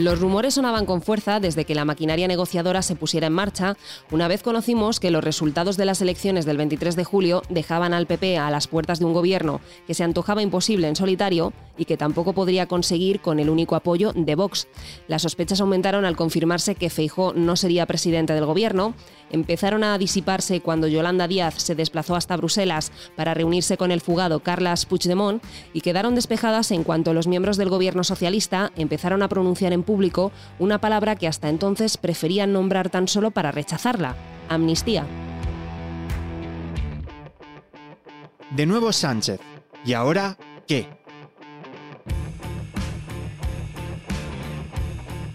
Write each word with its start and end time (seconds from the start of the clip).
Los 0.00 0.18
rumores 0.18 0.54
sonaban 0.54 0.86
con 0.86 1.02
fuerza 1.02 1.40
desde 1.40 1.66
que 1.66 1.74
la 1.74 1.84
maquinaria 1.84 2.26
negociadora 2.26 2.80
se 2.80 2.96
pusiera 2.96 3.26
en 3.26 3.34
marcha, 3.34 3.76
una 4.10 4.28
vez 4.28 4.42
conocimos 4.42 4.98
que 4.98 5.10
los 5.10 5.22
resultados 5.22 5.76
de 5.76 5.84
las 5.84 6.00
elecciones 6.00 6.46
del 6.46 6.56
23 6.56 6.96
de 6.96 7.04
julio 7.04 7.42
dejaban 7.50 7.92
al 7.92 8.06
PP 8.06 8.38
a 8.38 8.50
las 8.50 8.66
puertas 8.66 8.98
de 8.98 9.04
un 9.04 9.12
gobierno 9.12 9.60
que 9.86 9.92
se 9.92 10.02
antojaba 10.02 10.40
imposible 10.40 10.88
en 10.88 10.96
solitario 10.96 11.52
y 11.76 11.84
que 11.84 11.98
tampoco 11.98 12.32
podría 12.32 12.64
conseguir 12.66 13.20
con 13.20 13.40
el 13.40 13.50
único 13.50 13.76
apoyo 13.76 14.14
de 14.14 14.34
Vox. 14.36 14.68
Las 15.06 15.20
sospechas 15.20 15.60
aumentaron 15.60 16.06
al 16.06 16.16
confirmarse 16.16 16.76
que 16.76 16.88
Feijó 16.88 17.34
no 17.34 17.56
sería 17.56 17.84
presidente 17.84 18.32
del 18.32 18.46
gobierno, 18.46 18.94
empezaron 19.30 19.84
a 19.84 19.98
disiparse 19.98 20.62
cuando 20.62 20.88
Yolanda 20.88 21.28
Díaz 21.28 21.56
se 21.58 21.74
desplazó 21.74 22.16
hasta 22.16 22.38
Bruselas 22.38 22.90
para 23.16 23.34
reunirse 23.34 23.76
con 23.76 23.90
el 23.92 24.00
fugado 24.00 24.40
Carles 24.40 24.86
Puigdemont 24.86 25.42
y 25.74 25.82
quedaron 25.82 26.14
despejadas 26.14 26.70
en 26.70 26.84
cuanto 26.84 27.12
los 27.12 27.26
miembros 27.26 27.58
del 27.58 27.68
gobierno 27.68 28.02
socialista 28.02 28.72
empezaron 28.76 29.22
a 29.22 29.28
pronunciar 29.28 29.74
en 29.74 29.82
una 30.58 30.80
palabra 30.80 31.16
que 31.16 31.26
hasta 31.26 31.48
entonces 31.48 31.96
preferían 31.96 32.52
nombrar 32.52 32.90
tan 32.90 33.08
solo 33.08 33.30
para 33.30 33.52
rechazarla, 33.52 34.14
amnistía. 34.48 35.04
De 38.50 38.66
nuevo 38.66 38.92
Sánchez. 38.92 39.40
¿Y 39.84 39.92
ahora 39.92 40.36
qué? 40.66 40.99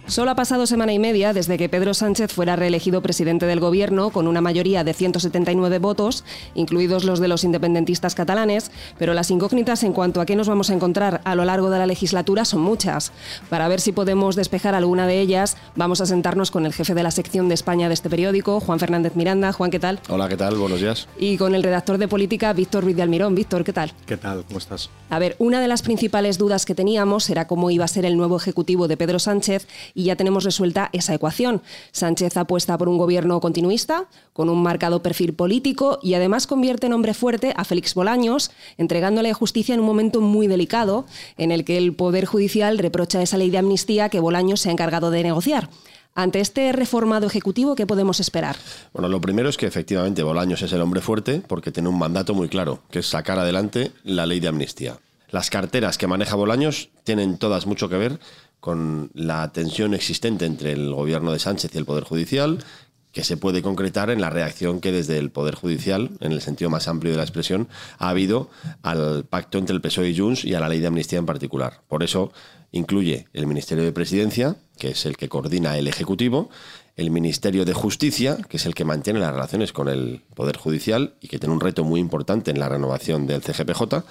Solo 0.08 0.30
ha 0.30 0.36
pasado 0.36 0.68
semana 0.68 0.94
y 0.94 1.00
media 1.00 1.34
desde 1.34 1.58
que 1.58 1.68
Pedro 1.68 1.96
Sánchez 1.96 2.32
fuera 2.32 2.56
reelegido 2.56 3.02
presidente 3.02 3.48
del 3.48 3.60
gobierno 3.60 4.12
con 4.12 4.28
una 4.28 4.40
mayoría 4.40 4.84
de 4.84 4.94
179 4.94 5.80
votos, 5.80 6.24
incluidos 6.54 7.06
los 7.06 7.20
de 7.20 7.28
los 7.28 7.44
independentistas 7.44 8.14
catalanes, 8.14 8.70
pero 9.00 9.16
las 9.16 9.32
incógnitas 9.32 9.82
en 9.82 9.94
cuanto 9.94 10.22
a 10.22 10.28
qué 10.28 10.36
nos 10.36 10.48
vamos 10.48 10.70
a 10.70 10.76
encontrar 10.76 11.22
a 11.24 11.34
lo 11.34 11.44
largo 11.44 11.72
de 11.72 11.80
la 11.80 11.88
legislatura 11.88 12.46
son 12.46 12.62
muchas. 12.62 13.14
Para 13.50 13.68
ver 13.68 13.82
si 13.82 13.94
podemos 13.94 14.36
despejar 14.36 14.76
alguna 14.76 15.08
de 15.08 15.20
ellas, 15.20 15.58
vamos 15.76 16.02
a 16.02 16.06
sentarnos 16.06 16.52
con 16.52 16.68
el 16.68 16.74
jefe 16.74 16.94
de 16.94 17.02
la 17.02 17.10
sección 17.10 17.50
de 17.50 17.56
España 17.56 17.88
de 17.88 17.96
este 17.96 18.10
periódico, 18.10 18.60
Juan 18.60 18.80
Fernández 18.80 19.16
Miranda. 19.16 19.54
Juan, 19.54 19.72
¿qué 19.72 19.80
tal? 19.80 20.00
Hola, 20.10 20.30
¿qué 20.30 20.38
tal? 20.38 20.56
Buenos 20.56 20.82
días. 20.82 21.08
Y 21.18 21.38
con 21.38 21.56
el 21.56 21.64
redactor 21.64 21.98
de 21.98 22.08
política, 22.08 22.54
Víctor 22.54 22.84
Ruiz 22.84 22.96
de 22.96 23.02
Almirón. 23.02 23.34
Víctor, 23.34 23.64
¿qué 23.64 23.74
tal? 23.74 23.92
¿Qué 24.06 24.18
tal? 24.18 24.44
¿Cómo 24.46 24.60
estás? 24.60 24.92
A 25.10 25.18
ver, 25.18 25.36
una 25.40 25.62
de 25.62 25.68
las 25.68 25.82
principales 25.82 26.38
dudas 26.38 26.66
que 26.66 26.76
teníamos 26.76 27.28
era 27.32 27.48
cómo 27.48 27.72
iba 27.72 27.86
a 27.86 27.88
ser 27.88 28.06
el 28.06 28.18
nuevo 28.18 28.38
ejecutivo 28.38 28.88
de 28.88 28.98
Pedro 28.98 29.18
Sánchez 29.18 29.68
y 29.96 30.04
ya 30.04 30.16
tenemos 30.16 30.44
resuelta 30.44 30.92
esa 30.94 31.16
ecuación. 31.16 31.64
Sánchez 31.92 32.38
apuesta 32.38 32.78
por 32.78 32.90
un 32.90 33.00
gobierno 33.00 33.40
continuista, 33.40 34.06
con 34.34 34.50
un 34.50 34.62
marcado 34.62 35.02
perfil 35.02 35.34
político 35.34 35.98
y 36.04 36.14
además 36.14 36.46
convierte 36.46 36.86
en 36.86 36.94
hombre 36.94 37.16
fuerte 37.16 37.54
a 37.56 37.64
Félix 37.64 37.96
Bolaños, 37.96 38.52
entregándole 38.78 39.34
justicia 39.34 39.74
en 39.74 39.80
un 39.80 39.88
momento 39.88 40.22
muy 40.22 40.46
delicado 40.46 41.06
en 41.38 41.52
el 41.52 41.66
que 41.66 41.78
el 41.78 41.96
Poder 41.96 42.26
Judicial 42.26 42.78
reprocha 42.78 43.22
esa 43.22 43.38
ley 43.38 43.50
de 43.50 43.58
amnistía 43.58 44.10
que 44.10 44.20
Bolaños 44.20 44.60
se 44.60 44.70
ha 44.70 44.74
encargado 44.74 45.10
de 45.10 45.24
negociar. 45.24 45.70
Ante 46.18 46.40
este 46.40 46.72
reformado 46.72 47.28
ejecutivo, 47.28 47.76
¿qué 47.76 47.86
podemos 47.86 48.22
esperar? 48.22 48.56
Bueno, 48.94 49.10
lo 49.10 49.20
primero 49.20 49.50
es 49.50 49.58
que 49.58 49.66
efectivamente 49.66 50.24
Bolaños 50.24 50.62
es 50.62 50.72
el 50.72 50.82
hombre 50.82 51.02
fuerte 51.02 51.42
porque 51.46 51.72
tiene 51.72 51.90
un 51.90 52.00
mandato 52.00 52.34
muy 52.34 52.48
claro, 52.48 52.80
que 52.90 53.00
es 53.00 53.08
sacar 53.08 53.38
adelante 53.38 53.92
la 54.04 54.26
ley 54.26 54.40
de 54.40 54.48
amnistía. 54.48 54.98
Las 55.30 55.50
carteras 55.50 55.98
que 55.98 56.08
maneja 56.08 56.38
Bolaños 56.38 56.88
tienen 57.04 57.38
todas 57.38 57.66
mucho 57.66 57.90
que 57.90 57.98
ver 57.98 58.20
con 58.66 59.12
la 59.14 59.52
tensión 59.52 59.94
existente 59.94 60.44
entre 60.44 60.72
el 60.72 60.92
gobierno 60.92 61.32
de 61.32 61.38
Sánchez 61.38 61.76
y 61.76 61.78
el 61.78 61.86
Poder 61.86 62.04
Judicial, 62.04 62.66
que 63.12 63.24
se 63.24 63.38
puede 63.38 63.62
concretar 63.62 64.10
en 64.10 64.20
la 64.20 64.32
reacción 64.32 64.82
que 64.82 64.92
desde 64.92 65.20
el 65.20 65.30
Poder 65.30 65.54
Judicial, 65.54 66.10
en 66.20 66.32
el 66.32 66.42
sentido 66.42 66.72
más 66.72 66.88
amplio 66.88 67.12
de 67.12 67.18
la 67.18 67.24
expresión, 67.24 67.68
ha 68.00 68.10
habido 68.10 68.50
al 68.82 69.26
pacto 69.26 69.60
entre 69.60 69.76
el 69.76 69.82
PSOE 69.82 70.10
y 70.10 70.18
Junts 70.18 70.46
y 70.46 70.56
a 70.56 70.60
la 70.60 70.68
ley 70.68 70.80
de 70.80 70.88
amnistía 70.88 71.20
en 71.20 71.28
particular. 71.28 71.84
Por 71.88 72.02
eso 72.02 72.34
incluye 72.72 73.28
el 73.34 73.46
Ministerio 73.46 73.84
de 73.84 73.92
Presidencia, 73.92 74.56
que 74.80 74.90
es 74.90 75.06
el 75.06 75.16
que 75.16 75.30
coordina 75.30 75.78
el 75.78 75.88
Ejecutivo, 75.88 76.50
el 76.96 77.12
Ministerio 77.12 77.66
de 77.66 77.74
Justicia, 77.74 78.36
que 78.50 78.58
es 78.58 78.66
el 78.66 78.74
que 78.74 78.84
mantiene 78.84 79.20
las 79.20 79.32
relaciones 79.32 79.74
con 79.74 79.90
el 79.90 80.24
Poder 80.34 80.58
Judicial 80.58 81.14
y 81.22 81.28
que 81.28 81.38
tiene 81.38 81.54
un 81.54 81.62
reto 81.62 81.84
muy 81.84 82.00
importante 82.00 82.50
en 82.50 82.58
la 82.58 82.68
renovación 82.68 83.28
del 83.28 83.44
CGPJ, 83.44 84.04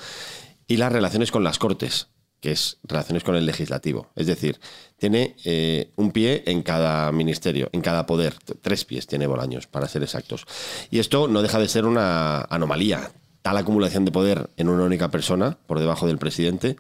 y 0.69 0.77
las 0.77 0.93
relaciones 0.93 1.33
con 1.33 1.43
las 1.43 1.59
Cortes, 1.59 2.07
que 2.45 2.53
es 2.53 2.77
relaciones 2.83 3.25
con 3.25 3.37
el 3.37 3.47
legislativo. 3.47 4.11
Es 4.17 4.27
decir, 4.27 4.61
tiene 4.99 5.35
eh, 5.47 5.89
un 5.97 6.13
pie 6.13 6.43
en 6.45 6.63
cada 6.63 7.11
ministerio, 7.11 7.71
en 7.73 7.81
cada 7.81 8.05
poder. 8.05 8.35
Tres 8.61 8.85
pies 8.85 9.07
tiene 9.07 9.27
Bolaños, 9.27 9.67
para 9.67 9.89
ser 9.89 10.03
exactos. 10.03 10.45
Y 10.91 10.99
esto 10.99 11.27
no 11.27 11.41
deja 11.41 11.59
de 11.59 11.69
ser 11.69 11.87
una 11.87 12.43
anomalía. 12.43 13.13
Tal 13.41 13.57
acumulación 13.57 14.05
de 14.05 14.13
poder 14.13 14.51
en 14.59 14.69
una 14.69 14.85
única 14.85 15.11
persona, 15.11 15.57
por 15.67 15.81
debajo 15.81 16.07
del 16.07 16.19
presidente, 16.19 16.77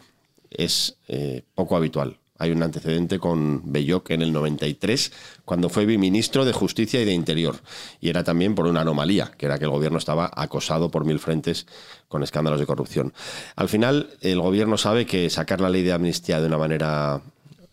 es 0.51 0.99
eh, 1.09 1.45
poco 1.55 1.79
habitual. 1.79 2.19
Hay 2.45 2.51
un 2.51 2.63
antecedente 2.63 3.19
con 3.19 3.73
Belloc 3.73 4.11
en 4.11 4.21
el 4.21 4.31
93, 4.31 5.13
cuando 5.47 5.71
fue 5.71 5.87
biministro 5.87 6.45
de 6.45 6.53
Justicia 6.53 7.01
y 7.01 7.07
de 7.07 7.15
Interior. 7.15 7.57
Y 8.03 8.11
era 8.11 8.23
también 8.23 8.55
por 8.55 8.67
una 8.67 8.83
anomalía, 8.83 9.33
que 9.39 9.47
era 9.47 9.59
que 9.59 9.65
el 9.65 9.71
gobierno 9.71 9.97
estaba 9.97 10.31
acosado 10.31 10.91
por 10.91 11.07
mil 11.07 11.19
frentes 11.19 11.67
con 12.07 12.23
escándalos 12.23 12.61
de 12.61 12.67
corrupción. 12.67 13.15
Al 13.57 13.71
final, 13.71 14.11
el 14.21 14.43
gobierno 14.43 14.77
sabe 14.77 15.07
que 15.07 15.31
sacar 15.31 15.63
la 15.63 15.71
ley 15.71 15.83
de 15.83 15.95
amnistía 15.95 16.39
de 16.39 16.47
una 16.49 16.59
manera 16.59 17.23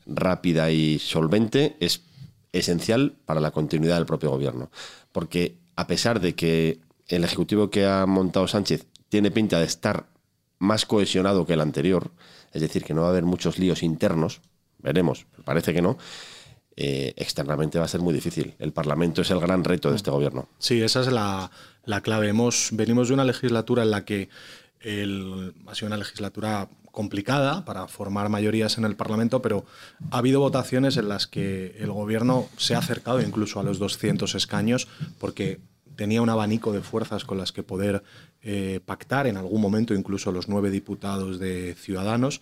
rápida 0.05 0.71
y 0.71 0.99
solvente 0.99 1.75
es 1.81 2.03
esencial 2.53 3.15
para 3.25 3.41
la 3.41 3.51
continuidad 3.51 3.95
del 3.95 4.05
propio 4.05 4.29
gobierno. 4.29 4.71
Porque 5.11 5.57
a 5.75 5.85
pesar 5.85 6.21
de 6.21 6.33
que 6.33 6.79
el 7.09 7.25
ejecutivo 7.25 7.69
que 7.69 7.85
ha 7.85 8.05
montado 8.05 8.47
Sánchez 8.47 8.85
tiene 9.09 9.31
pinta 9.31 9.59
de 9.59 9.65
estar 9.65 10.05
más 10.59 10.85
cohesionado 10.85 11.45
que 11.45 11.55
el 11.55 11.61
anterior, 11.61 12.11
es 12.53 12.61
decir, 12.61 12.85
que 12.85 12.93
no 12.93 13.01
va 13.01 13.07
a 13.07 13.09
haber 13.11 13.25
muchos 13.25 13.59
líos 13.59 13.83
internos, 13.83 14.39
veremos, 14.81 15.25
parece 15.43 15.73
que 15.73 15.81
no, 15.81 15.97
eh, 16.75 17.13
externamente 17.17 17.79
va 17.79 17.85
a 17.85 17.89
ser 17.89 18.01
muy 18.01 18.13
difícil. 18.13 18.53
El 18.59 18.73
Parlamento 18.73 19.21
es 19.21 19.31
el 19.31 19.39
gran 19.39 19.63
reto 19.63 19.89
de 19.89 19.97
este 19.97 20.11
gobierno. 20.11 20.47
Sí, 20.57 20.81
esa 20.81 21.01
es 21.01 21.11
la, 21.11 21.51
clave. 22.01 22.29
Hemos, 22.29 22.69
venimos 22.71 23.09
de 23.09 23.13
una 23.13 23.25
legislatura 23.25 23.83
en 23.83 23.91
la 23.91 24.05
que 24.05 24.29
ha 24.83 25.75
sido 25.75 25.87
una 25.87 25.97
legislatura 25.97 26.67
complicada 26.91 27.65
para 27.65 27.87
formar 27.87 28.29
mayorías 28.29 28.77
en 28.77 28.85
el 28.85 28.95
Parlamento, 28.95 29.41
pero 29.41 29.65
ha 30.11 30.17
habido 30.17 30.39
votaciones 30.39 30.97
en 30.97 31.09
las 31.09 31.27
que 31.27 31.75
el 31.79 31.91
gobierno 31.91 32.47
se 32.57 32.75
ha 32.75 32.79
acercado 32.79 33.21
incluso 33.21 33.59
a 33.59 33.63
los 33.63 33.79
200 33.79 34.33
escaños 34.35 34.87
porque 35.19 35.59
tenía 35.95 36.21
un 36.21 36.29
abanico 36.29 36.71
de 36.71 36.81
fuerzas 36.81 37.25
con 37.25 37.37
las 37.37 37.51
que 37.51 37.63
poder 37.63 38.03
eh, 38.41 38.79
pactar 38.85 39.27
en 39.27 39.37
algún 39.37 39.61
momento, 39.61 39.93
incluso 39.93 40.31
los 40.31 40.47
nueve 40.47 40.71
diputados 40.71 41.39
de 41.39 41.75
Ciudadanos, 41.75 42.41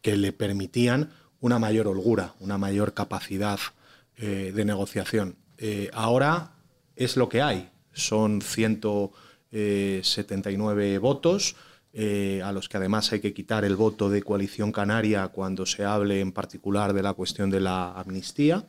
que 0.00 0.16
le 0.16 0.32
permitían 0.32 1.10
una 1.44 1.58
mayor 1.58 1.88
holgura, 1.88 2.32
una 2.40 2.56
mayor 2.56 2.94
capacidad 2.94 3.58
eh, 4.16 4.50
de 4.54 4.64
negociación. 4.64 5.36
Eh, 5.58 5.90
ahora 5.92 6.52
es 6.96 7.18
lo 7.18 7.28
que 7.28 7.42
hay, 7.42 7.68
son 7.92 8.40
179 8.40 10.96
votos, 10.96 11.54
eh, 11.92 12.40
a 12.42 12.50
los 12.50 12.70
que 12.70 12.78
además 12.78 13.12
hay 13.12 13.20
que 13.20 13.34
quitar 13.34 13.66
el 13.66 13.76
voto 13.76 14.08
de 14.08 14.22
coalición 14.22 14.72
canaria 14.72 15.28
cuando 15.28 15.66
se 15.66 15.84
hable 15.84 16.20
en 16.20 16.32
particular 16.32 16.94
de 16.94 17.02
la 17.02 17.12
cuestión 17.12 17.50
de 17.50 17.60
la 17.60 17.92
amnistía 17.92 18.64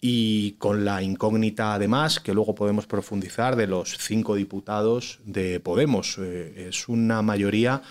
y 0.00 0.52
con 0.52 0.86
la 0.86 1.02
incógnita 1.02 1.74
además, 1.74 2.18
que 2.18 2.32
luego 2.32 2.54
podemos 2.54 2.86
profundizar, 2.86 3.56
de 3.56 3.66
los 3.66 3.98
cinco 3.98 4.36
diputados 4.36 5.18
de 5.26 5.60
Podemos. 5.60 6.16
es 6.16 6.88
una 6.88 7.20
mayoría 7.20 7.82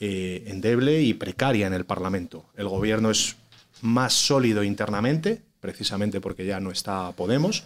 endeble 0.00 1.02
y 1.02 1.12
precaria 1.12 1.66
en 1.66 1.74
el 1.74 1.84
Parlamento. 1.84 2.46
El 2.56 2.68
gobierno 2.68 3.10
es 3.10 3.36
más 3.82 4.12
sólido 4.12 4.62
internamente, 4.62 5.42
precisamente 5.60 6.20
porque 6.20 6.46
ya 6.46 6.60
no 6.60 6.70
está 6.70 7.12
Podemos 7.12 7.64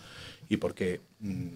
y 0.48 0.56
porque 0.56 1.00
mm, 1.20 1.46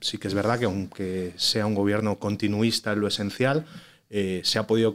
sí 0.00 0.18
que 0.18 0.28
es 0.28 0.34
verdad 0.34 0.58
que 0.58 0.66
aunque 0.66 1.32
sea 1.36 1.66
un 1.66 1.74
gobierno 1.74 2.18
continuista 2.18 2.92
en 2.92 3.00
lo 3.00 3.08
esencial, 3.08 3.64
eh, 4.10 4.40
se 4.44 4.58
ha 4.58 4.66
podido 4.66 4.94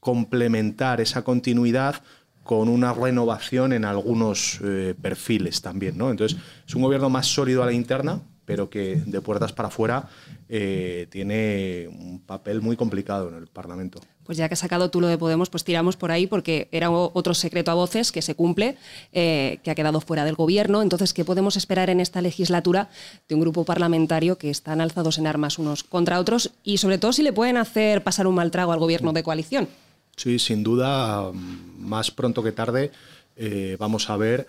complementar 0.00 1.00
esa 1.00 1.22
continuidad 1.22 2.02
con 2.42 2.68
una 2.68 2.92
renovación 2.92 3.72
en 3.72 3.84
algunos 3.84 4.60
eh, 4.62 4.94
perfiles 5.00 5.60
también. 5.62 5.98
¿no? 5.98 6.10
Entonces, 6.10 6.38
es 6.66 6.74
un 6.74 6.82
gobierno 6.82 7.10
más 7.10 7.26
sólido 7.26 7.62
a 7.62 7.66
la 7.66 7.72
interna, 7.72 8.22
pero 8.46 8.70
que 8.70 9.02
de 9.04 9.20
puertas 9.20 9.52
para 9.52 9.68
afuera 9.68 10.08
eh, 10.48 11.08
tiene 11.10 11.88
un 11.88 12.22
papel 12.24 12.62
muy 12.62 12.76
complicado 12.76 13.28
en 13.28 13.34
el 13.34 13.48
Parlamento. 13.48 14.00
Pues 14.24 14.38
ya 14.38 14.48
que 14.48 14.54
has 14.54 14.60
sacado 14.60 14.90
tú 14.90 15.00
lo 15.00 15.08
de 15.08 15.18
Podemos, 15.18 15.50
pues 15.50 15.64
tiramos 15.64 15.96
por 15.96 16.10
ahí 16.10 16.26
porque 16.26 16.68
era 16.72 16.90
otro 16.90 17.34
secreto 17.34 17.70
a 17.70 17.74
voces 17.74 18.10
que 18.10 18.22
se 18.22 18.34
cumple, 18.34 18.76
eh, 19.12 19.58
que 19.62 19.70
ha 19.70 19.74
quedado 19.74 20.00
fuera 20.00 20.24
del 20.24 20.34
gobierno. 20.34 20.82
Entonces, 20.82 21.12
¿qué 21.12 21.24
podemos 21.24 21.56
esperar 21.56 21.90
en 21.90 22.00
esta 22.00 22.22
legislatura 22.22 22.88
de 23.28 23.34
un 23.34 23.40
grupo 23.40 23.64
parlamentario 23.64 24.38
que 24.38 24.50
están 24.50 24.80
alzados 24.80 25.18
en 25.18 25.26
armas 25.26 25.58
unos 25.58 25.84
contra 25.84 26.18
otros 26.18 26.52
y 26.64 26.78
sobre 26.78 26.98
todo 26.98 27.12
si 27.12 27.22
le 27.22 27.32
pueden 27.32 27.56
hacer 27.56 28.02
pasar 28.02 28.26
un 28.26 28.34
mal 28.34 28.50
trago 28.50 28.72
al 28.72 28.78
gobierno 28.78 29.12
de 29.12 29.22
coalición? 29.22 29.68
Sí, 30.16 30.38
sin 30.38 30.62
duda, 30.62 31.30
más 31.32 32.10
pronto 32.10 32.42
que 32.42 32.52
tarde 32.52 32.90
eh, 33.36 33.76
vamos 33.78 34.08
a 34.08 34.16
ver 34.16 34.46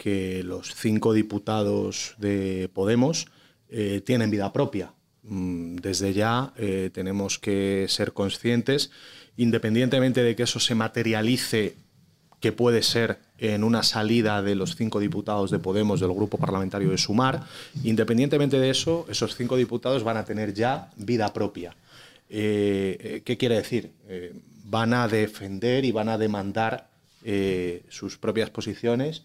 que 0.00 0.42
los 0.42 0.74
cinco 0.74 1.12
diputados 1.12 2.14
de 2.16 2.70
Podemos 2.72 3.26
eh, 3.68 4.00
tienen 4.02 4.30
vida 4.30 4.50
propia. 4.50 4.94
Mm, 5.24 5.76
desde 5.76 6.14
ya 6.14 6.54
eh, 6.56 6.88
tenemos 6.90 7.38
que 7.38 7.84
ser 7.86 8.14
conscientes, 8.14 8.90
independientemente 9.36 10.22
de 10.22 10.34
que 10.34 10.44
eso 10.44 10.58
se 10.58 10.74
materialice, 10.74 11.76
que 12.40 12.50
puede 12.50 12.82
ser 12.82 13.18
en 13.36 13.62
una 13.62 13.82
salida 13.82 14.40
de 14.40 14.54
los 14.54 14.74
cinco 14.74 15.00
diputados 15.00 15.50
de 15.50 15.58
Podemos 15.58 16.00
del 16.00 16.14
grupo 16.14 16.38
parlamentario 16.38 16.88
de 16.88 16.96
Sumar. 16.96 17.44
Independientemente 17.84 18.58
de 18.58 18.70
eso, 18.70 19.04
esos 19.10 19.36
cinco 19.36 19.58
diputados 19.58 20.02
van 20.02 20.16
a 20.16 20.24
tener 20.24 20.54
ya 20.54 20.88
vida 20.96 21.30
propia. 21.34 21.76
Eh, 22.30 23.20
¿Qué 23.26 23.36
quiere 23.36 23.56
decir? 23.56 23.90
Van 24.64 24.94
a 24.94 25.08
defender 25.08 25.84
y 25.84 25.92
van 25.92 26.08
a 26.08 26.16
demandar 26.16 26.88
sus 27.90 28.16
propias 28.16 28.48
posiciones 28.48 29.24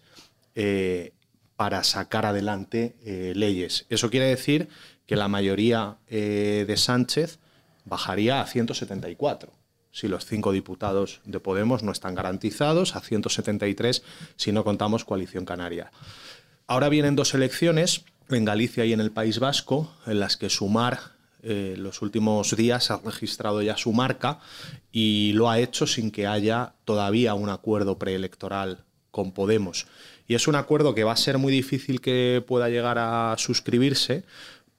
para 1.56 1.84
sacar 1.84 2.26
adelante 2.26 2.96
leyes. 3.34 3.86
Eso 3.90 4.10
quiere 4.10 4.26
decir 4.26 4.68
que 5.06 5.16
la 5.16 5.28
mayoría 5.28 5.98
de 6.08 6.74
Sánchez 6.76 7.38
bajaría 7.84 8.40
a 8.40 8.46
174 8.46 9.52
si 9.96 10.08
los 10.08 10.26
cinco 10.26 10.52
diputados 10.52 11.22
de 11.24 11.40
Podemos 11.40 11.82
no 11.82 11.90
están 11.90 12.14
garantizados, 12.14 12.96
a 12.96 13.00
173 13.00 14.02
si 14.36 14.52
no 14.52 14.62
contamos 14.62 15.06
coalición 15.06 15.46
canaria. 15.46 15.90
Ahora 16.66 16.90
vienen 16.90 17.16
dos 17.16 17.32
elecciones 17.32 18.04
en 18.28 18.44
Galicia 18.44 18.84
y 18.84 18.92
en 18.92 19.00
el 19.00 19.10
País 19.10 19.38
Vasco, 19.38 19.90
en 20.06 20.20
las 20.20 20.36
que 20.36 20.50
Sumar 20.50 20.98
eh, 21.42 21.76
los 21.78 22.02
últimos 22.02 22.54
días 22.56 22.90
ha 22.90 22.98
registrado 22.98 23.62
ya 23.62 23.78
su 23.78 23.94
marca 23.94 24.40
y 24.92 25.32
lo 25.32 25.48
ha 25.48 25.60
hecho 25.60 25.86
sin 25.86 26.10
que 26.10 26.26
haya 26.26 26.74
todavía 26.84 27.32
un 27.32 27.48
acuerdo 27.48 27.98
preelectoral 27.98 28.84
con 29.16 29.32
Podemos. 29.32 29.86
Y 30.28 30.34
es 30.34 30.46
un 30.46 30.56
acuerdo 30.56 30.94
que 30.94 31.04
va 31.04 31.12
a 31.12 31.16
ser 31.16 31.38
muy 31.38 31.50
difícil 31.50 32.02
que 32.02 32.44
pueda 32.46 32.68
llegar 32.68 32.98
a 32.98 33.34
suscribirse 33.38 34.24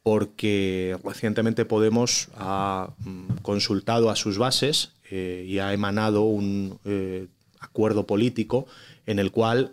porque 0.03 0.95
recientemente 1.03 1.65
Podemos 1.65 2.27
ha 2.35 2.91
mm, 2.99 3.37
consultado 3.41 4.11
a 4.11 4.15
sus 4.15 4.37
bases 4.37 4.91
eh, 5.09 5.43
y 5.47 5.57
ha 5.57 5.73
emanado 5.73 6.21
un 6.21 6.77
eh, 6.85 7.25
acuerdo 7.59 8.05
político 8.05 8.67
en 9.07 9.17
el 9.17 9.31
cual 9.31 9.71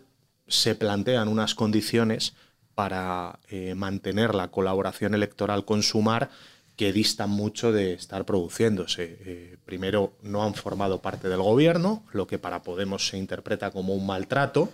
se 0.49 0.75
plantean 0.75 1.29
unas 1.29 1.55
condiciones 1.55 2.33
para 2.75 3.39
mantener 3.77 4.35
la 4.35 4.49
colaboración 4.49 5.15
electoral 5.15 5.65
con 5.65 5.85
Sumar 5.85 6.31
que 6.77 6.93
distan 6.93 7.31
mucho 7.31 7.73
de 7.73 7.93
estar 7.93 8.25
produciéndose. 8.25 9.19
Eh, 9.25 9.57
primero, 9.65 10.15
no 10.23 10.45
han 10.45 10.55
formado 10.55 11.01
parte 11.01 11.29
del 11.29 11.41
gobierno, 11.41 12.05
lo 12.13 12.27
que 12.27 12.39
para 12.39 12.63
Podemos 12.63 13.07
se 13.09 13.19
interpreta 13.19 13.71
como 13.71 13.95
un 13.95 14.07
maltrato. 14.07 14.71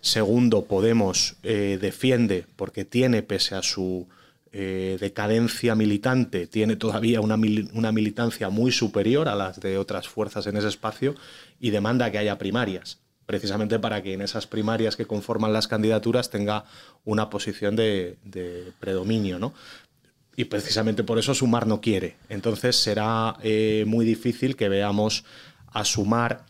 Segundo, 0.00 0.64
Podemos 0.64 1.36
eh, 1.42 1.78
defiende, 1.80 2.46
porque 2.56 2.84
tiene, 2.84 3.22
pese 3.22 3.54
a 3.54 3.62
su 3.62 4.08
eh, 4.52 4.96
decadencia 5.00 5.74
militante, 5.74 6.46
tiene 6.46 6.76
todavía 6.76 7.20
una, 7.20 7.36
una 7.72 7.92
militancia 7.92 8.48
muy 8.48 8.72
superior 8.72 9.28
a 9.28 9.34
las 9.34 9.60
de 9.60 9.78
otras 9.78 10.08
fuerzas 10.08 10.46
en 10.46 10.56
ese 10.56 10.68
espacio 10.68 11.14
y 11.60 11.70
demanda 11.70 12.10
que 12.10 12.18
haya 12.18 12.38
primarias 12.38 12.98
precisamente 13.26 13.80
para 13.80 14.02
que 14.02 14.12
en 14.12 14.22
esas 14.22 14.46
primarias 14.46 14.94
que 14.94 15.04
conforman 15.04 15.52
las 15.52 15.66
candidaturas 15.66 16.30
tenga 16.30 16.64
una 17.04 17.28
posición 17.28 17.74
de, 17.74 18.18
de 18.24 18.72
predominio. 18.78 19.40
¿no? 19.40 19.52
Y 20.36 20.44
precisamente 20.44 21.02
por 21.02 21.18
eso 21.18 21.34
Sumar 21.34 21.66
no 21.66 21.80
quiere. 21.80 22.16
Entonces 22.28 22.76
será 22.76 23.36
eh, 23.42 23.84
muy 23.86 24.04
difícil 24.04 24.54
que 24.54 24.68
veamos 24.68 25.24
a 25.72 25.84
Sumar 25.84 26.44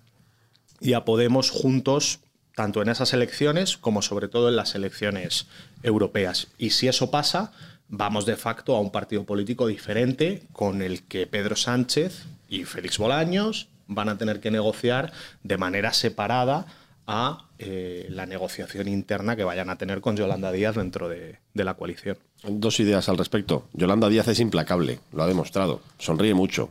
y 0.80 0.92
a 0.92 1.04
Podemos 1.04 1.50
juntos 1.50 2.20
tanto 2.54 2.82
en 2.82 2.88
esas 2.88 3.12
elecciones 3.12 3.76
como 3.76 4.02
sobre 4.02 4.28
todo 4.28 4.48
en 4.48 4.56
las 4.56 4.74
elecciones 4.74 5.46
europeas. 5.82 6.48
Y 6.58 6.70
si 6.70 6.88
eso 6.88 7.10
pasa, 7.10 7.52
vamos 7.88 8.26
de 8.26 8.36
facto 8.36 8.74
a 8.74 8.80
un 8.80 8.90
partido 8.90 9.24
político 9.24 9.66
diferente 9.66 10.42
con 10.52 10.82
el 10.82 11.02
que 11.02 11.26
Pedro 11.26 11.54
Sánchez 11.54 12.24
y 12.48 12.64
Félix 12.64 12.98
Bolaños 12.98 13.68
van 13.86 14.08
a 14.08 14.18
tener 14.18 14.40
que 14.40 14.50
negociar 14.50 15.12
de 15.42 15.58
manera 15.58 15.92
separada 15.92 16.66
a 17.06 17.45
eh, 17.58 18.06
la 18.10 18.26
negociación 18.26 18.86
interna 18.86 19.34
que 19.34 19.44
vayan 19.44 19.70
a 19.70 19.78
tener 19.78 20.00
con 20.00 20.16
Yolanda 20.16 20.52
Díaz 20.52 20.76
dentro 20.76 21.08
de, 21.08 21.38
la 21.54 21.74
coalición. 21.74 22.18
Dos 22.42 22.80
ideas 22.80 23.08
al 23.08 23.16
respecto. 23.16 23.68
Yolanda 23.72 24.08
Díaz 24.08 24.28
es 24.28 24.40
implacable, 24.40 25.00
lo 25.12 25.22
ha 25.22 25.26
demostrado. 25.26 25.80
Sonríe 25.98 26.34
mucho, 26.34 26.70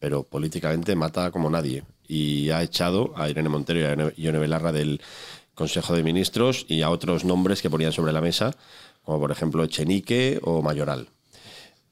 pero 0.00 0.24
políticamente 0.24 0.96
mata 0.96 1.30
como 1.30 1.50
nadie. 1.50 1.84
Y 2.08 2.50
ha 2.50 2.62
echado 2.62 3.12
a 3.16 3.30
Irene 3.30 3.48
Montero 3.48 3.80
y 3.80 3.82
a 3.84 4.12
Ione 4.16 4.38
Belarra 4.38 4.72
del 4.72 5.00
Consejo 5.54 5.94
de 5.94 6.02
Ministros 6.02 6.66
y 6.68 6.82
a 6.82 6.90
otros 6.90 7.24
nombres 7.24 7.62
que 7.62 7.70
ponían 7.70 7.92
sobre 7.92 8.12
la 8.12 8.20
mesa, 8.20 8.56
como 9.04 9.20
por 9.20 9.30
ejemplo 9.30 9.62
Echenique 9.62 10.40
o 10.42 10.62
Mayoral. 10.62 11.08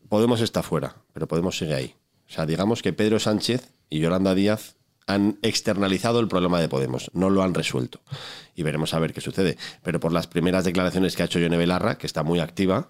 Podemos 0.09 0.41
estar 0.41 0.65
fuera, 0.65 0.97
pero 1.13 1.29
Podemos 1.29 1.57
sigue 1.57 1.75
ahí. 1.75 1.95
O 2.29 2.33
sea, 2.33 2.45
digamos 2.45 2.83
que 2.83 2.93
Pedro 2.93 3.21
Sánchez 3.21 3.71
y 3.89 4.01
Yolanda 4.01 4.35
Díaz 4.35 4.75
han 5.13 5.39
externalizado 5.43 6.21
el 6.21 6.29
problema 6.29 6.61
de 6.61 6.69
Podemos, 6.69 7.11
no 7.15 7.31
lo 7.31 7.43
han 7.43 7.55
resuelto. 7.55 8.01
Y 8.55 8.63
veremos 8.63 8.95
a 8.95 8.99
ver 8.99 9.13
qué 9.13 9.21
sucede. 9.21 9.57
Pero 9.83 10.01
por 10.01 10.13
las 10.13 10.27
primeras 10.27 10.65
declaraciones 10.65 11.17
que 11.17 11.23
ha 11.23 11.27
hecho 11.27 11.39
Yone 11.39 11.57
Belarra, 11.57 11.99
que 11.99 12.07
está 12.07 12.23
muy 12.23 12.41
activa, 12.41 12.89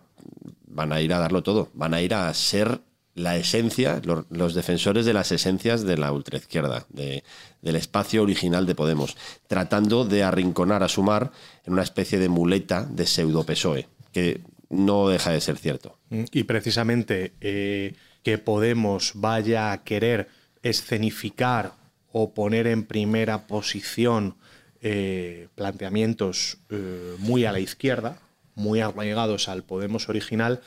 van 0.67 0.93
a 0.93 1.01
ir 1.01 1.13
a 1.13 1.19
darlo 1.19 1.43
todo. 1.43 1.69
Van 1.75 1.95
a 1.95 2.01
ir 2.01 2.15
a 2.15 2.33
ser 2.35 2.81
la 3.15 3.37
esencia, 3.37 4.01
los, 4.05 4.55
defensores 4.55 5.05
de 5.05 5.13
las 5.13 5.33
esencias 5.33 5.83
de 5.83 5.99
la 5.99 6.13
ultraizquierda, 6.13 6.87
de, 6.89 7.25
del 7.61 7.77
espacio 7.77 8.23
original 8.23 8.67
de 8.67 8.75
Podemos, 8.75 9.17
tratando 9.47 10.05
de 10.05 10.23
arrinconar 10.23 10.83
a 10.83 10.89
Sumar 10.89 11.31
en 11.65 11.75
una 11.75 11.83
especie 11.83 12.19
de 12.19 12.29
muleta 12.29 12.85
de 12.85 13.07
pseudo-PSOE, 13.07 13.89
que 14.13 14.41
no 14.71 15.09
deja 15.09 15.31
de 15.31 15.41
ser 15.41 15.59
cierto. 15.59 15.99
Y 16.11 16.45
precisamente 16.45 17.35
eh, 17.41 17.95
que 18.23 18.39
Podemos 18.39 19.13
vaya 19.15 19.73
a 19.73 19.85
querer 19.85 20.29
escenificar 20.63 21.73
o 22.13 22.35
poner 22.35 22.67
en 22.67 22.85
primera 22.85 23.47
posición 23.47 24.37
eh, 24.81 25.49
planteamientos 25.55 26.59
eh, 26.69 27.15
muy 27.19 27.45
a 27.45 27.53
la 27.53 27.61
izquierda, 27.61 28.19
muy 28.55 28.81
arraigados 28.81 29.49
al 29.49 29.63
Podemos 29.63 30.09
original, 30.09 30.61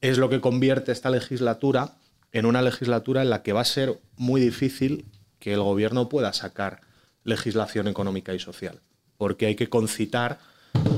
es 0.00 0.18
lo 0.18 0.28
que 0.28 0.40
convierte 0.40 0.92
esta 0.92 1.10
legislatura 1.10 1.96
en 2.32 2.46
una 2.46 2.62
legislatura 2.62 3.22
en 3.22 3.30
la 3.30 3.42
que 3.42 3.52
va 3.52 3.60
a 3.60 3.66
ser 3.66 3.98
muy 4.16 4.40
difícil 4.40 5.04
que 5.38 5.52
el 5.52 5.60
gobierno 5.60 6.08
pueda 6.08 6.32
sacar 6.32 6.80
legislación 7.24 7.86
económica 7.86 8.34
y 8.34 8.38
social, 8.38 8.80
porque 9.18 9.46
hay 9.46 9.56
que 9.56 9.68
concitar 9.68 10.38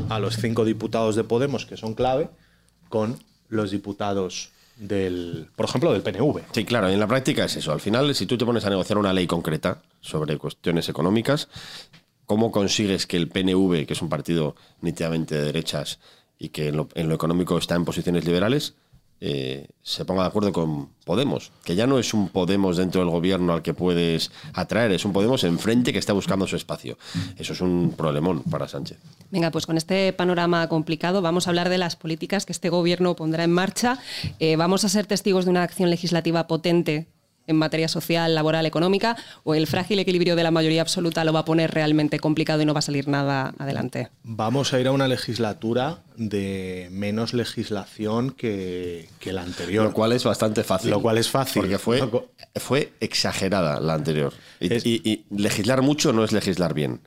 a 0.08 0.18
los 0.18 0.36
cinco 0.36 0.64
diputados 0.64 1.16
de 1.16 1.24
Podemos, 1.24 1.66
que 1.66 1.76
son 1.76 1.94
clave, 1.94 2.30
con 2.88 3.18
los 3.48 3.70
diputados 3.70 4.51
del, 4.76 5.48
por 5.54 5.66
ejemplo, 5.66 5.92
del 5.92 6.02
PNV. 6.02 6.40
Sí, 6.52 6.64
claro, 6.64 6.88
en 6.88 7.00
la 7.00 7.06
práctica 7.06 7.44
es 7.44 7.56
eso. 7.56 7.72
Al 7.72 7.80
final, 7.80 8.14
si 8.14 8.26
tú 8.26 8.36
te 8.38 8.44
pones 8.44 8.64
a 8.64 8.70
negociar 8.70 8.98
una 8.98 9.12
ley 9.12 9.26
concreta 9.26 9.82
sobre 10.00 10.38
cuestiones 10.38 10.88
económicas, 10.88 11.48
¿cómo 12.26 12.50
consigues 12.50 13.06
que 13.06 13.16
el 13.16 13.28
PNV, 13.28 13.86
que 13.86 13.92
es 13.92 14.02
un 14.02 14.08
partido 14.08 14.56
nítidamente 14.80 15.34
de 15.34 15.44
derechas 15.44 15.98
y 16.38 16.48
que 16.48 16.68
en 16.68 16.76
lo, 16.76 16.88
en 16.94 17.08
lo 17.08 17.14
económico 17.14 17.56
está 17.58 17.74
en 17.74 17.84
posiciones 17.84 18.24
liberales, 18.24 18.74
eh, 19.24 19.68
se 19.82 20.04
ponga 20.04 20.22
de 20.22 20.28
acuerdo 20.28 20.52
con 20.52 20.88
Podemos, 21.04 21.52
que 21.64 21.76
ya 21.76 21.86
no 21.86 22.00
es 22.00 22.12
un 22.12 22.28
Podemos 22.28 22.76
dentro 22.76 23.02
del 23.02 23.10
gobierno 23.10 23.52
al 23.52 23.62
que 23.62 23.72
puedes 23.72 24.32
atraer, 24.52 24.90
es 24.90 25.04
un 25.04 25.12
Podemos 25.12 25.44
enfrente 25.44 25.92
que 25.92 26.00
está 26.00 26.12
buscando 26.12 26.48
su 26.48 26.56
espacio. 26.56 26.98
Eso 27.38 27.52
es 27.52 27.60
un 27.60 27.94
problemón 27.96 28.42
para 28.42 28.66
Sánchez. 28.66 28.98
Venga, 29.30 29.52
pues 29.52 29.64
con 29.64 29.76
este 29.76 30.12
panorama 30.12 30.68
complicado 30.68 31.22
vamos 31.22 31.46
a 31.46 31.50
hablar 31.50 31.68
de 31.68 31.78
las 31.78 31.94
políticas 31.94 32.46
que 32.46 32.52
este 32.52 32.68
gobierno 32.68 33.14
pondrá 33.14 33.44
en 33.44 33.52
marcha. 33.52 34.00
Eh, 34.40 34.56
vamos 34.56 34.84
a 34.84 34.88
ser 34.88 35.06
testigos 35.06 35.44
de 35.44 35.52
una 35.52 35.62
acción 35.62 35.88
legislativa 35.88 36.48
potente 36.48 37.06
en 37.46 37.56
materia 37.56 37.88
social, 37.88 38.34
laboral, 38.34 38.66
económica, 38.66 39.16
o 39.44 39.54
el 39.54 39.66
frágil 39.66 39.98
equilibrio 39.98 40.36
de 40.36 40.42
la 40.42 40.50
mayoría 40.50 40.82
absoluta 40.82 41.24
lo 41.24 41.32
va 41.32 41.40
a 41.40 41.44
poner 41.44 41.70
realmente 41.70 42.18
complicado 42.18 42.62
y 42.62 42.64
no 42.64 42.74
va 42.74 42.78
a 42.78 42.82
salir 42.82 43.08
nada 43.08 43.54
adelante? 43.58 44.08
Vamos 44.22 44.72
a 44.72 44.80
ir 44.80 44.86
a 44.86 44.92
una 44.92 45.08
legislatura 45.08 46.02
de 46.16 46.88
menos 46.90 47.34
legislación 47.34 48.30
que, 48.30 49.08
la 49.24 49.42
anterior. 49.42 49.84
Lo 49.84 49.92
cual 49.92 50.12
es 50.12 50.24
bastante 50.24 50.64
fácil. 50.64 50.90
Lo 50.90 51.02
cual 51.02 51.18
es 51.18 51.28
fácil. 51.28 51.62
Porque 51.62 51.78
fue, 51.78 52.02
fue 52.56 52.92
exagerada 53.00 53.80
la 53.80 53.94
anterior. 53.94 54.32
Y, 54.60 55.24
legislar 55.30 55.82
mucho 55.82 56.12
no 56.12 56.24
es 56.24 56.32
legislar 56.32 56.74
bien. 56.74 57.00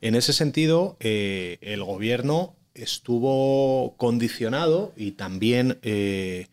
En 0.00 0.14
ese 0.14 0.32
sentido, 0.32 0.96
eh, 1.00 1.58
el 1.62 1.82
gobierno 1.82 2.54
estuvo 2.74 3.94
condicionado 3.96 4.92
y 4.96 5.12
también... 5.12 5.78
Eh, 5.82 6.46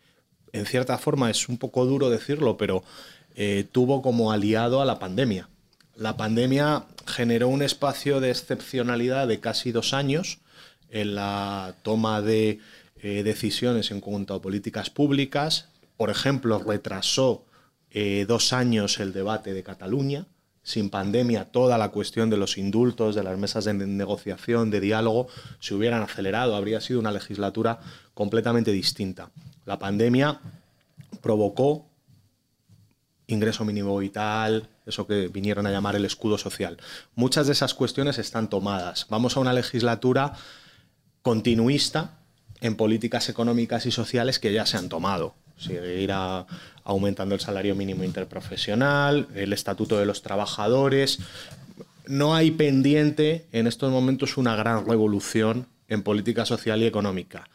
en 0.54 0.66
cierta 0.66 0.98
forma 0.98 1.30
es 1.30 1.48
un 1.48 1.58
poco 1.58 1.84
duro 1.84 2.10
decirlo, 2.10 2.56
pero 2.56 2.84
eh, 3.34 3.66
tuvo 3.72 4.02
como 4.02 4.30
aliado 4.30 4.80
a 4.80 4.84
la 4.84 5.00
pandemia. 5.00 5.48
La 5.96 6.16
pandemia 6.16 6.86
generó 7.06 7.48
un 7.48 7.60
espacio 7.60 8.20
de 8.20 8.30
excepcionalidad 8.30 9.26
de 9.26 9.40
casi 9.40 9.72
dos 9.72 9.92
años 9.92 10.38
en 10.90 11.16
la 11.16 11.74
toma 11.82 12.22
de 12.22 12.60
eh, 13.02 13.24
decisiones 13.24 13.90
en 13.90 14.00
cuanto 14.00 14.32
a 14.32 14.40
políticas 14.40 14.90
públicas. 14.90 15.66
Por 15.96 16.08
ejemplo, 16.08 16.60
retrasó 16.60 17.44
eh, 17.90 18.24
dos 18.28 18.52
años 18.52 19.00
el 19.00 19.12
debate 19.12 19.54
de 19.54 19.64
Cataluña. 19.64 20.26
Sin 20.62 20.88
pandemia, 20.88 21.46
toda 21.46 21.78
la 21.78 21.90
cuestión 21.90 22.30
de 22.30 22.36
los 22.36 22.58
indultos, 22.58 23.16
de 23.16 23.24
las 23.24 23.36
mesas 23.36 23.64
de 23.64 23.74
negociación, 23.74 24.70
de 24.70 24.80
diálogo, 24.80 25.26
se 25.58 25.74
hubieran 25.74 26.02
acelerado. 26.02 26.54
Habría 26.54 26.80
sido 26.80 27.00
una 27.00 27.10
legislatura 27.10 27.80
completamente 28.14 28.70
distinta. 28.70 29.30
La 29.64 29.78
pandemia 29.78 30.40
provocó 31.20 31.86
ingreso 33.26 33.64
mínimo 33.64 33.96
vital, 33.98 34.68
eso 34.86 35.06
que 35.06 35.28
vinieron 35.28 35.66
a 35.66 35.70
llamar 35.70 35.96
el 35.96 36.04
escudo 36.04 36.36
social. 36.38 36.76
Muchas 37.14 37.46
de 37.46 37.52
esas 37.52 37.74
cuestiones 37.74 38.18
están 38.18 38.48
tomadas. 38.48 39.06
Vamos 39.08 39.36
a 39.36 39.40
una 39.40 39.52
legislatura 39.52 40.34
continuista 41.22 42.18
en 42.60 42.76
políticas 42.76 43.28
económicas 43.28 43.86
y 43.86 43.90
sociales 43.90 44.38
que 44.38 44.52
ya 44.52 44.66
se 44.66 44.76
han 44.76 44.88
tomado. 44.88 45.34
Seguir 45.56 46.12
aumentando 46.84 47.34
el 47.34 47.40
salario 47.40 47.74
mínimo 47.74 48.04
interprofesional, 48.04 49.28
el 49.34 49.52
estatuto 49.52 49.98
de 49.98 50.06
los 50.06 50.22
trabajadores. 50.22 51.20
No 52.06 52.34
hay 52.34 52.50
pendiente 52.50 53.46
en 53.52 53.66
estos 53.66 53.90
momentos 53.90 54.36
una 54.36 54.56
gran 54.56 54.86
revolución 54.86 55.66
en 55.88 56.02
política 56.02 56.44
social 56.44 56.82
y 56.82 56.86
económica. 56.86 57.48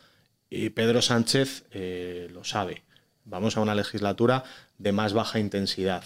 Y 0.49 0.69
Pedro 0.69 1.01
Sánchez 1.01 1.65
eh, 1.71 2.27
lo 2.31 2.43
sabe. 2.43 2.83
Vamos 3.25 3.57
a 3.57 3.61
una 3.61 3.75
legislatura 3.75 4.43
de 4.77 4.91
más 4.91 5.13
baja 5.13 5.39
intensidad, 5.39 6.03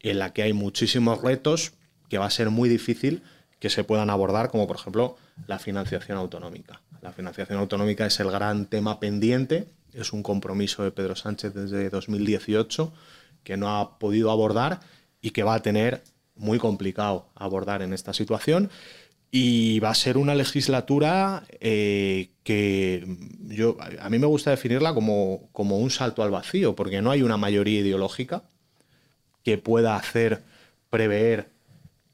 en 0.00 0.18
la 0.18 0.32
que 0.32 0.42
hay 0.42 0.52
muchísimos 0.52 1.22
retos 1.22 1.72
que 2.08 2.18
va 2.18 2.26
a 2.26 2.30
ser 2.30 2.50
muy 2.50 2.68
difícil 2.68 3.22
que 3.60 3.70
se 3.70 3.84
puedan 3.84 4.10
abordar, 4.10 4.50
como 4.50 4.66
por 4.66 4.76
ejemplo 4.76 5.16
la 5.46 5.58
financiación 5.58 6.18
autonómica. 6.18 6.82
La 7.00 7.12
financiación 7.12 7.58
autonómica 7.58 8.06
es 8.06 8.18
el 8.20 8.30
gran 8.30 8.66
tema 8.66 9.00
pendiente, 9.00 9.68
es 9.92 10.12
un 10.12 10.22
compromiso 10.22 10.82
de 10.82 10.90
Pedro 10.90 11.16
Sánchez 11.16 11.54
desde 11.54 11.88
2018 11.90 12.92
que 13.44 13.56
no 13.56 13.78
ha 13.78 13.98
podido 13.98 14.30
abordar 14.30 14.80
y 15.20 15.30
que 15.30 15.44
va 15.44 15.54
a 15.54 15.62
tener 15.62 16.02
muy 16.34 16.58
complicado 16.58 17.28
abordar 17.34 17.82
en 17.82 17.92
esta 17.92 18.12
situación. 18.12 18.70
Y 19.36 19.80
va 19.80 19.90
a 19.90 19.94
ser 19.96 20.16
una 20.16 20.36
legislatura 20.36 21.42
eh, 21.58 22.30
que 22.44 23.04
yo, 23.48 23.76
a 24.00 24.08
mí 24.08 24.20
me 24.20 24.28
gusta 24.28 24.50
definirla 24.50 24.94
como, 24.94 25.48
como, 25.50 25.78
un 25.78 25.90
salto 25.90 26.22
al 26.22 26.30
vacío, 26.30 26.76
porque 26.76 27.02
no 27.02 27.10
hay 27.10 27.22
una 27.22 27.36
mayoría 27.36 27.80
ideológica 27.80 28.44
que 29.42 29.58
pueda 29.58 29.96
hacer 29.96 30.44
prever 30.88 31.48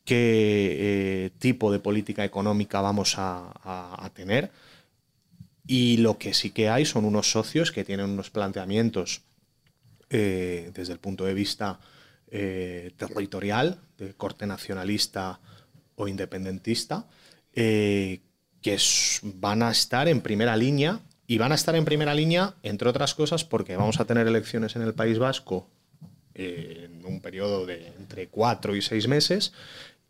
qué 0.07 1.27
eh, 1.27 1.31
tipo 1.39 1.71
de 1.71 1.79
política 1.79 2.25
económica 2.25 2.81
vamos 2.81 3.17
a, 3.19 4.11
tener. 4.15 4.51
Y 5.67 5.99
lo 5.99 6.17
que 6.17 6.33
sí 6.33 6.53
que 6.53 6.71
hay 6.71 6.87
son 6.87 7.05
unos 7.05 7.31
socios 7.31 7.71
que 7.71 7.85
tienen 7.85 8.09
unos 8.09 8.31
planteamientos 8.31 9.21
eh, 10.09 10.71
desde 10.73 10.95
el 10.95 10.99
punto 10.99 11.27
de 11.27 11.35
vista 11.35 11.81
territorial, 12.31 13.79
de 13.99 14.15
corte 14.15 14.47
nacionalista 14.47 15.39
o 15.97 16.09
independentista, 16.09 17.07
eh, 17.55 18.21
que 18.63 18.79
van 19.23 19.63
a 19.63 19.71
estar 19.71 20.09
en 20.09 20.21
primera 20.21 20.57
línea 20.57 21.01
y 21.27 21.39
van 21.39 21.53
a 21.53 21.55
estar 21.55 21.77
en 21.77 21.85
primera 21.85 22.15
línea, 22.15 22.55
entre 22.63 22.89
otras 22.89 23.15
cosas, 23.15 23.45
porque 23.45 23.77
vamos 23.77 24.01
a 24.01 24.05
tener 24.05 24.27
elecciones 24.27 24.77
en 24.77 24.83
el 24.83 24.95
País 24.95 25.19
Vasco 25.19 25.69
eh, 26.35 26.89
en 26.91 27.05
un 27.05 27.21
periodo 27.21 27.67
de 27.67 27.89
entre 27.99 28.29
cuatro 28.29 28.75
y 28.77 28.83
seis 28.83 29.09
meses 29.09 29.53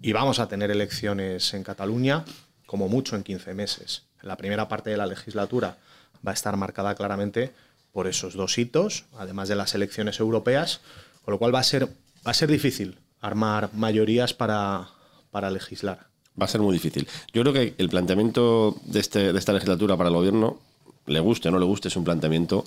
y 0.00 0.12
vamos 0.12 0.38
a 0.38 0.48
tener 0.48 0.70
elecciones 0.70 1.52
en 1.54 1.62
Cataluña 1.62 2.24
como 2.66 2.88
mucho 2.88 3.16
en 3.16 3.22
15 3.22 3.54
meses. 3.54 4.04
La 4.22 4.36
primera 4.36 4.68
parte 4.68 4.90
de 4.90 4.96
la 4.96 5.06
legislatura 5.06 5.78
va 6.26 6.30
a 6.30 6.34
estar 6.34 6.56
marcada 6.56 6.94
claramente 6.94 7.52
por 7.92 8.06
esos 8.06 8.34
dos 8.34 8.56
hitos, 8.58 9.06
además 9.18 9.48
de 9.48 9.56
las 9.56 9.74
elecciones 9.74 10.20
europeas, 10.20 10.80
con 11.24 11.32
lo 11.32 11.38
cual 11.38 11.54
va 11.54 11.60
a 11.60 11.64
ser, 11.64 11.86
va 11.86 12.30
a 12.30 12.34
ser 12.34 12.50
difícil 12.50 12.98
armar 13.20 13.70
mayorías 13.74 14.32
para, 14.32 14.88
para 15.30 15.50
legislar. 15.50 16.08
Va 16.40 16.44
a 16.44 16.48
ser 16.48 16.60
muy 16.60 16.72
difícil. 16.72 17.08
Yo 17.32 17.42
creo 17.42 17.52
que 17.52 17.74
el 17.78 17.88
planteamiento 17.88 18.76
de, 18.84 19.00
este, 19.00 19.32
de 19.32 19.38
esta 19.38 19.52
legislatura 19.52 19.96
para 19.96 20.08
el 20.08 20.14
gobierno, 20.14 20.58
le 21.06 21.20
guste 21.20 21.48
o 21.48 21.50
no 21.52 21.58
le 21.58 21.66
guste, 21.66 21.88
es 21.88 21.96
un 21.96 22.04
planteamiento 22.04 22.64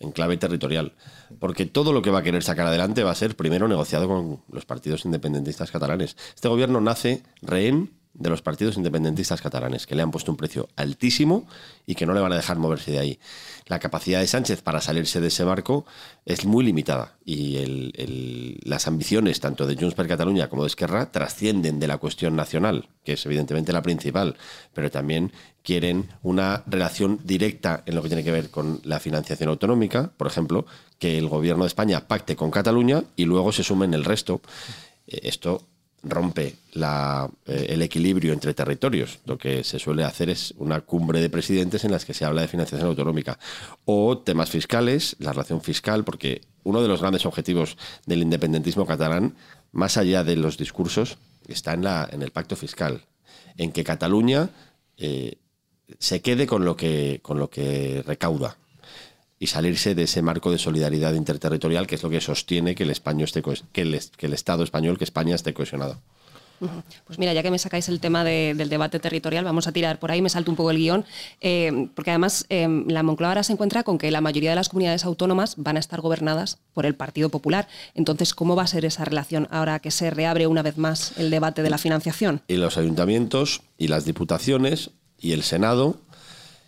en 0.00 0.12
clave 0.12 0.36
territorial. 0.36 0.92
Porque 1.38 1.66
todo 1.66 1.92
lo 1.92 2.02
que 2.02 2.10
va 2.10 2.20
a 2.20 2.22
querer 2.22 2.42
sacar 2.42 2.66
adelante 2.66 3.02
va 3.02 3.10
a 3.10 3.14
ser 3.14 3.36
primero 3.36 3.68
negociado 3.68 4.06
con 4.06 4.40
los 4.50 4.64
partidos 4.66 5.04
independentistas 5.04 5.70
catalanes. 5.70 6.16
Este 6.34 6.48
gobierno 6.48 6.80
nace 6.80 7.22
rehén 7.42 7.90
de 8.18 8.30
los 8.30 8.42
partidos 8.42 8.76
independentistas 8.76 9.40
catalanes, 9.40 9.86
que 9.86 9.94
le 9.94 10.02
han 10.02 10.10
puesto 10.10 10.30
un 10.30 10.36
precio 10.36 10.68
altísimo 10.76 11.46
y 11.86 11.94
que 11.94 12.06
no 12.06 12.14
le 12.14 12.20
van 12.20 12.32
a 12.32 12.36
dejar 12.36 12.58
moverse 12.58 12.90
de 12.90 12.98
ahí. 12.98 13.18
La 13.66 13.78
capacidad 13.78 14.20
de 14.20 14.26
Sánchez 14.26 14.62
para 14.62 14.80
salirse 14.80 15.20
de 15.20 15.28
ese 15.28 15.44
barco 15.44 15.86
es 16.24 16.44
muy 16.44 16.64
limitada 16.64 17.16
y 17.24 18.60
las 18.64 18.86
ambiciones 18.86 19.40
tanto 19.40 19.66
de 19.66 19.76
Junts 19.76 19.94
per 19.94 20.08
Catalunya 20.08 20.48
como 20.48 20.62
de 20.62 20.68
Esquerra 20.68 21.10
trascienden 21.12 21.78
de 21.78 21.86
la 21.86 21.98
cuestión 21.98 22.36
nacional, 22.36 22.88
que 23.04 23.14
es 23.14 23.26
evidentemente 23.26 23.72
la 23.72 23.82
principal, 23.82 24.36
pero 24.72 24.90
también 24.90 25.32
quieren 25.62 26.08
una 26.22 26.62
relación 26.66 27.20
directa 27.24 27.82
en 27.86 27.96
lo 27.96 28.02
que 28.02 28.08
tiene 28.08 28.24
que 28.24 28.32
ver 28.32 28.50
con 28.50 28.80
la 28.84 29.00
financiación 29.00 29.48
autonómica, 29.50 30.12
por 30.16 30.28
ejemplo, 30.28 30.64
que 30.98 31.18
el 31.18 31.28
gobierno 31.28 31.64
de 31.64 31.68
España 31.68 32.06
pacte 32.06 32.36
con 32.36 32.50
Cataluña 32.50 33.04
y 33.16 33.24
luego 33.24 33.52
se 33.52 33.64
sumen 33.64 33.92
el 33.92 34.04
resto. 34.04 34.40
Eh, 35.06 35.20
esto 35.24 35.66
rompe 36.08 36.56
la, 36.72 37.28
eh, 37.46 37.66
el 37.70 37.82
equilibrio 37.82 38.32
entre 38.32 38.54
territorios. 38.54 39.18
Lo 39.24 39.38
que 39.38 39.64
se 39.64 39.78
suele 39.78 40.04
hacer 40.04 40.30
es 40.30 40.54
una 40.58 40.80
cumbre 40.80 41.20
de 41.20 41.30
presidentes 41.30 41.84
en 41.84 41.92
las 41.92 42.04
que 42.04 42.14
se 42.14 42.24
habla 42.24 42.42
de 42.42 42.48
financiación 42.48 42.88
autonómica. 42.88 43.38
O 43.84 44.18
temas 44.18 44.50
fiscales, 44.50 45.16
la 45.18 45.32
relación 45.32 45.60
fiscal, 45.60 46.04
porque 46.04 46.42
uno 46.64 46.82
de 46.82 46.88
los 46.88 47.00
grandes 47.00 47.26
objetivos 47.26 47.76
del 48.06 48.22
independentismo 48.22 48.86
catalán, 48.86 49.36
más 49.72 49.96
allá 49.96 50.24
de 50.24 50.36
los 50.36 50.56
discursos, 50.56 51.18
está 51.46 51.74
en, 51.74 51.84
la, 51.84 52.08
en 52.10 52.22
el 52.22 52.30
pacto 52.30 52.56
fiscal, 52.56 53.02
en 53.56 53.72
que 53.72 53.84
Cataluña 53.84 54.50
eh, 54.96 55.38
se 55.98 56.20
quede 56.20 56.46
con 56.46 56.64
lo 56.64 56.76
que, 56.76 57.20
con 57.22 57.38
lo 57.38 57.50
que 57.50 58.02
recauda 58.06 58.56
y 59.38 59.48
salirse 59.48 59.94
de 59.94 60.04
ese 60.04 60.22
marco 60.22 60.50
de 60.50 60.58
solidaridad 60.58 61.14
interterritorial 61.14 61.86
que 61.86 61.96
es 61.96 62.02
lo 62.02 62.10
que 62.10 62.20
sostiene 62.20 62.74
que 62.74 62.84
el, 62.84 62.90
español 62.90 63.24
esté 63.24 63.42
que 63.72 63.82
el, 63.82 64.00
que 64.16 64.26
el 64.26 64.32
Estado 64.32 64.64
español, 64.64 64.98
que 64.98 65.04
España 65.04 65.34
esté 65.34 65.52
cohesionado. 65.52 66.00
Pues 67.06 67.18
mira, 67.18 67.32
ya 67.32 67.42
que 67.42 67.50
me 67.50 67.58
sacáis 67.58 67.88
el 67.88 68.00
tema 68.00 68.24
del 68.24 68.68
debate 68.68 68.98
territorial, 68.98 69.44
vamos 69.44 69.66
a 69.66 69.72
tirar 69.72 69.98
por 69.98 70.10
ahí, 70.10 70.22
me 70.22 70.30
salto 70.30 70.50
un 70.50 70.56
poco 70.56 70.70
el 70.70 70.78
guion, 70.78 71.04
eh, 71.40 71.88
porque 71.94 72.10
además 72.10 72.46
eh, 72.48 72.66
la 72.86 73.02
Moncloa 73.02 73.30
ahora 73.30 73.42
se 73.42 73.52
encuentra 73.52 73.82
con 73.82 73.98
que 73.98 74.10
la 74.10 74.20
mayoría 74.20 74.50
de 74.50 74.56
las 74.56 74.68
comunidades 74.68 75.04
autónomas 75.04 75.54
van 75.58 75.76
a 75.76 75.80
estar 75.80 76.00
gobernadas 76.00 76.58
por 76.72 76.86
el 76.86 76.94
Partido 76.94 77.28
Popular. 77.28 77.68
Entonces, 77.94 78.34
¿cómo 78.34 78.56
va 78.56 78.62
a 78.62 78.66
ser 78.66 78.84
esa 78.84 79.04
relación 79.04 79.48
ahora 79.50 79.80
que 79.80 79.90
se 79.90 80.10
reabre 80.10 80.46
una 80.46 80.62
vez 80.62 80.78
más 80.78 81.12
el 81.18 81.30
debate 81.30 81.62
de 81.62 81.70
la 81.70 81.78
financiación? 81.78 82.42
Y 82.48 82.56
los 82.56 82.78
ayuntamientos 82.78 83.62
y 83.76 83.88
las 83.88 84.04
diputaciones 84.04 84.90
y 85.18 85.32
el 85.32 85.42
Senado 85.42 85.96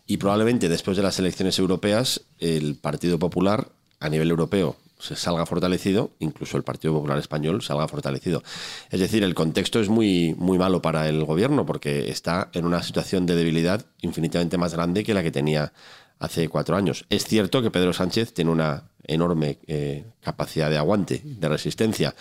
y 0.09 0.17
probablemente 0.17 0.69
después 0.69 0.97
de 0.97 1.05
las 1.05 1.19
elecciones 1.21 1.59
europeas 1.61 2.23
el 2.41 2.75
Partido 2.75 3.19
Popular 3.21 3.69
a 4.00 4.09
nivel 4.09 4.31
europeo 4.31 4.77
se 4.99 5.15
salga 5.15 5.47
fortalecido, 5.47 6.11
incluso 6.19 6.57
el 6.57 6.65
Partido 6.65 6.95
Popular 6.95 7.19
Español 7.19 7.62
salga 7.62 7.87
fortalecido. 7.87 8.43
Es 8.91 8.99
decir, 8.99 9.23
el 9.23 9.35
contexto 9.35 9.79
es 9.79 9.88
muy, 9.88 10.35
muy 10.37 10.59
malo 10.59 10.83
para 10.83 11.09
el 11.09 11.25
gobierno 11.25 11.67
porque 11.67 12.11
está 12.11 12.49
en 12.53 12.65
una 12.65 12.83
situación 12.83 13.27
de 13.27 13.37
debilidad 13.37 13.85
infinitamente 14.00 14.59
más 14.59 14.75
grande 14.75 15.05
que 15.05 15.15
la 15.15 15.23
que 15.23 15.31
tenía 15.31 15.73
hace 16.19 16.49
cuatro 16.49 16.75
años. 16.75 17.05
Es 17.11 17.27
cierto 17.27 17.62
que 17.62 17.71
Pedro 17.71 17.93
Sánchez 17.93 18.33
tiene 18.35 18.50
una 18.50 18.85
enorme 19.05 19.59
eh, 19.67 20.05
capacidad 20.21 20.69
de 20.71 20.79
aguante, 20.79 21.23
de 21.23 21.49
resistencia, 21.49 22.15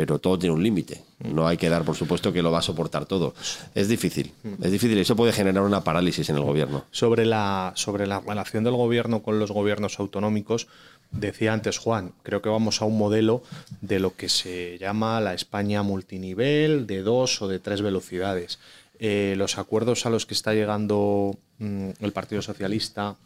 pero 0.00 0.18
todo 0.18 0.38
tiene 0.38 0.54
un 0.54 0.62
límite. 0.62 1.02
No 1.18 1.46
hay 1.46 1.58
que 1.58 1.68
dar, 1.68 1.84
por 1.84 1.94
supuesto, 1.94 2.32
que 2.32 2.40
lo 2.40 2.50
va 2.50 2.60
a 2.60 2.62
soportar 2.62 3.04
todo. 3.04 3.34
Es 3.74 3.86
difícil, 3.86 4.32
es 4.62 4.72
difícil. 4.72 4.96
Eso 4.96 5.14
puede 5.14 5.30
generar 5.30 5.62
una 5.62 5.84
parálisis 5.84 6.30
en 6.30 6.36
el 6.36 6.42
gobierno. 6.42 6.86
Sobre 6.90 7.26
la, 7.26 7.74
sobre 7.76 8.06
la 8.06 8.20
relación 8.20 8.64
del 8.64 8.76
gobierno 8.76 9.22
con 9.22 9.38
los 9.38 9.50
gobiernos 9.50 10.00
autonómicos, 10.00 10.68
decía 11.10 11.52
antes 11.52 11.76
Juan, 11.76 12.14
creo 12.22 12.40
que 12.40 12.48
vamos 12.48 12.80
a 12.80 12.86
un 12.86 12.96
modelo 12.96 13.42
de 13.82 14.00
lo 14.00 14.16
que 14.16 14.30
se 14.30 14.78
llama 14.78 15.20
la 15.20 15.34
España 15.34 15.82
multinivel, 15.82 16.86
de 16.86 17.02
dos 17.02 17.42
o 17.42 17.48
de 17.48 17.58
tres 17.58 17.82
velocidades. 17.82 18.58
Eh, 18.98 19.34
los 19.36 19.58
acuerdos 19.58 20.06
a 20.06 20.10
los 20.10 20.24
que 20.24 20.32
está 20.32 20.54
llegando 20.54 21.36
mm, 21.58 21.90
el 22.00 22.12
Partido 22.12 22.40
Socialista 22.40 23.16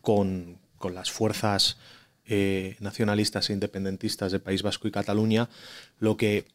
con, 0.00 0.58
con 0.78 0.94
las 0.94 1.10
fuerzas 1.10 1.76
eh, 2.28 2.76
nacionalistas 2.80 3.48
e 3.48 3.54
independentistas 3.54 4.32
de 4.32 4.38
País 4.38 4.62
Vasco 4.62 4.86
y 4.86 4.90
Cataluña, 4.90 5.48
lo 5.98 6.16
que 6.16 6.46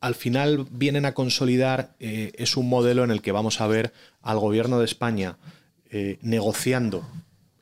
al 0.00 0.14
final 0.14 0.66
vienen 0.70 1.06
a 1.06 1.14
consolidar 1.14 1.94
eh, 2.00 2.32
es 2.36 2.56
un 2.56 2.68
modelo 2.68 3.04
en 3.04 3.10
el 3.10 3.22
que 3.22 3.32
vamos 3.32 3.60
a 3.60 3.66
ver 3.66 3.92
al 4.20 4.38
gobierno 4.38 4.78
de 4.78 4.84
España 4.84 5.38
eh, 5.90 6.18
negociando 6.22 7.06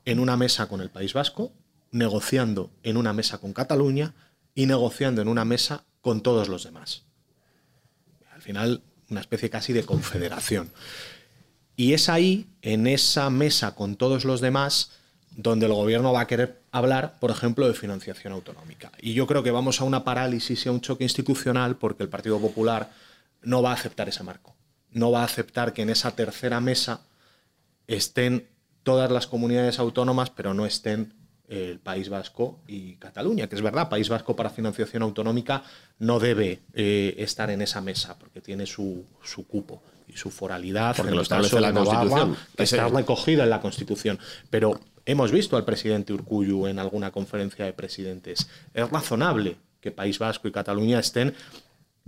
en 0.05 0.21
una 0.21 0.37
mesa 0.37 0.69
con 0.69 0.81
el 0.81 0.91
País 0.91 1.13
Vasco, 1.13 1.53
negociando 1.93 2.71
en 2.83 2.97
una 2.97 3.13
mesa 3.13 3.39
con 3.39 3.53
Cataluña 3.53 4.15
y 4.55 4.67
negociando 4.67 5.23
en 5.23 5.29
una 5.29 5.45
mesa 5.45 5.85
con 6.01 6.23
todos 6.23 6.49
los 6.49 6.65
demás. 6.65 7.05
Al 8.33 8.43
final, 8.43 8.83
una 9.11 9.21
especie 9.21 9.51
casi 9.51 9.73
de 9.73 9.85
confederación. 9.85 10.71
Y 11.77 11.95
es 11.95 12.09
ahí, 12.09 12.47
en 12.63 12.87
esa 12.87 13.31
mesa 13.31 13.75
con 13.75 13.97
todos 13.97 14.25
los 14.25 14.41
demás, 14.41 14.93
donde 15.37 15.67
el 15.67 15.73
gobierno 15.73 16.13
va 16.13 16.23
a 16.23 16.27
querer 16.27 16.61
hablar, 16.73 17.19
por 17.21 17.31
ejemplo, 17.31 17.67
de 17.67 17.75
financiación 17.75 18.33
autonómica. 18.33 18.91
Y 19.01 19.15
yo 19.15 19.27
creo 19.27 19.43
que 19.43 19.51
vamos 19.51 19.81
a 19.81 19.85
una 19.85 20.05
parálisis 20.05 20.67
y 20.67 20.69
a 20.69 20.73
un 20.73 20.81
choque 20.81 21.05
institucional 21.05 21.77
porque 21.77 22.03
el 22.03 22.09
Partido 22.09 22.39
Popular 22.41 22.91
no 23.43 23.63
va 23.63 23.71
a 23.71 23.75
aceptar 23.75 24.09
ese 24.09 24.23
marco. 24.23 24.55
No 24.91 25.13
va 25.13 25.23
a 25.23 25.25
aceptar 25.25 25.73
que 25.73 25.83
en 25.83 25.91
esa 25.91 26.17
tercera 26.17 26.61
mesa 26.61 27.03
estén 27.87 28.49
todas 28.83 29.11
las 29.11 29.27
comunidades 29.27 29.79
autónomas, 29.79 30.31
pero 30.31 30.53
no 30.53 30.67
estén 30.67 31.15
el 31.49 31.81
País 31.81 32.09
Vasco 32.09 32.61
y 32.69 32.95
Cataluña, 32.97 33.49
que 33.49 33.57
es 33.57 33.63
verdad, 33.63 33.89
País 33.89 34.09
Vasco 34.09 34.37
para 34.37 34.51
financiación 34.51 35.03
autonómica 35.03 35.65
no 35.99 36.21
debe 36.21 36.61
eh, 36.75 37.15
estar 37.19 37.51
en 37.51 37.61
esa 37.61 37.81
mesa 37.81 38.17
porque 38.19 38.41
tiene 38.41 38.67
su, 38.67 39.05
su 39.23 39.47
cupo 39.47 39.83
y 40.13 40.17
su 40.17 40.31
foralidad, 40.31 40.97
Porque 40.97 41.11
en 41.11 41.17
lo 41.17 41.23
caso 41.23 41.41
establece 41.41 41.61
la 41.61 41.73
Constitución. 41.73 42.37
que 42.57 42.63
está 42.63 42.89
recogida 42.89 43.45
en 43.45 43.51
la 43.51 43.61
Constitución. 43.61 44.19
Pero 44.51 44.81
hemos 45.07 45.33
visto 45.33 45.57
al 45.57 45.65
presidente 45.65 46.13
Urcullu 46.13 46.67
en 46.67 46.79
alguna 46.79 47.11
conferencia 47.11 47.65
de 47.65 47.73
presidentes. 47.73 48.49
Es 48.75 48.91
razonable 48.91 49.57
que 49.81 49.91
País 49.91 50.19
Vasco 50.19 50.49
y 50.49 50.53
Cataluña 50.53 50.99
estén 50.99 51.35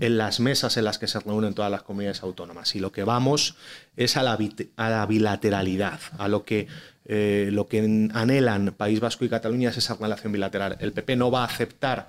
en 0.00 0.18
las 0.18 0.40
mesas 0.40 0.76
en 0.76 0.84
las 0.84 0.98
que 0.98 1.06
se 1.06 1.20
reúnen 1.20 1.54
todas 1.54 1.70
las 1.70 1.82
comunidades 1.82 2.22
autónomas. 2.22 2.74
Y 2.74 2.80
lo 2.80 2.92
que 2.92 3.04
vamos 3.04 3.56
es 3.96 4.16
a 4.16 4.22
la, 4.22 4.38
a 4.76 4.90
la 4.90 5.06
bilateralidad, 5.06 6.00
a 6.18 6.28
lo 6.28 6.44
que, 6.44 6.66
eh, 7.04 7.50
lo 7.52 7.68
que 7.68 8.10
anhelan 8.12 8.74
País 8.76 9.00
Vasco 9.00 9.24
y 9.24 9.28
Cataluña 9.28 9.70
es 9.70 9.76
esa 9.76 9.94
relación 9.94 10.32
bilateral. 10.32 10.76
El 10.80 10.92
PP 10.92 11.16
no 11.16 11.30
va 11.30 11.42
a 11.42 11.46
aceptar 11.46 12.08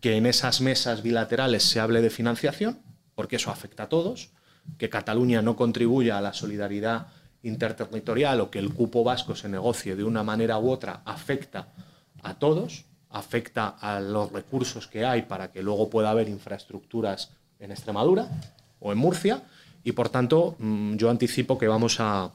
que 0.00 0.16
en 0.16 0.26
esas 0.26 0.60
mesas 0.60 1.02
bilaterales 1.02 1.62
se 1.62 1.78
hable 1.78 2.00
de 2.00 2.10
financiación, 2.10 2.80
porque 3.14 3.36
eso 3.36 3.50
afecta 3.50 3.84
a 3.84 3.88
todos, 3.88 4.30
que 4.78 4.88
Cataluña 4.88 5.42
no 5.42 5.56
contribuya 5.56 6.18
a 6.18 6.20
la 6.20 6.32
solidaridad 6.32 7.08
interterritorial 7.42 8.40
o 8.40 8.50
que 8.50 8.58
el 8.58 8.72
cupo 8.74 9.02
vasco 9.02 9.34
se 9.34 9.48
negocie 9.48 9.96
de 9.96 10.04
una 10.04 10.22
manera 10.22 10.58
u 10.58 10.70
otra 10.70 11.02
afecta 11.04 11.68
a 12.22 12.34
todos, 12.34 12.84
afecta 13.08 13.68
a 13.68 14.00
los 14.00 14.30
recursos 14.32 14.86
que 14.86 15.04
hay 15.04 15.22
para 15.22 15.50
que 15.50 15.62
luego 15.62 15.88
pueda 15.88 16.10
haber 16.10 16.28
infraestructuras 16.28 17.30
en 17.58 17.72
Extremadura 17.72 18.28
o 18.78 18.92
en 18.92 18.98
Murcia 18.98 19.42
y 19.82 19.92
por 19.92 20.10
tanto 20.10 20.56
mm, 20.58 20.96
yo 20.96 21.10
anticipo 21.10 21.58
que 21.58 21.68
vamos 21.68 21.98
a, 22.00 22.30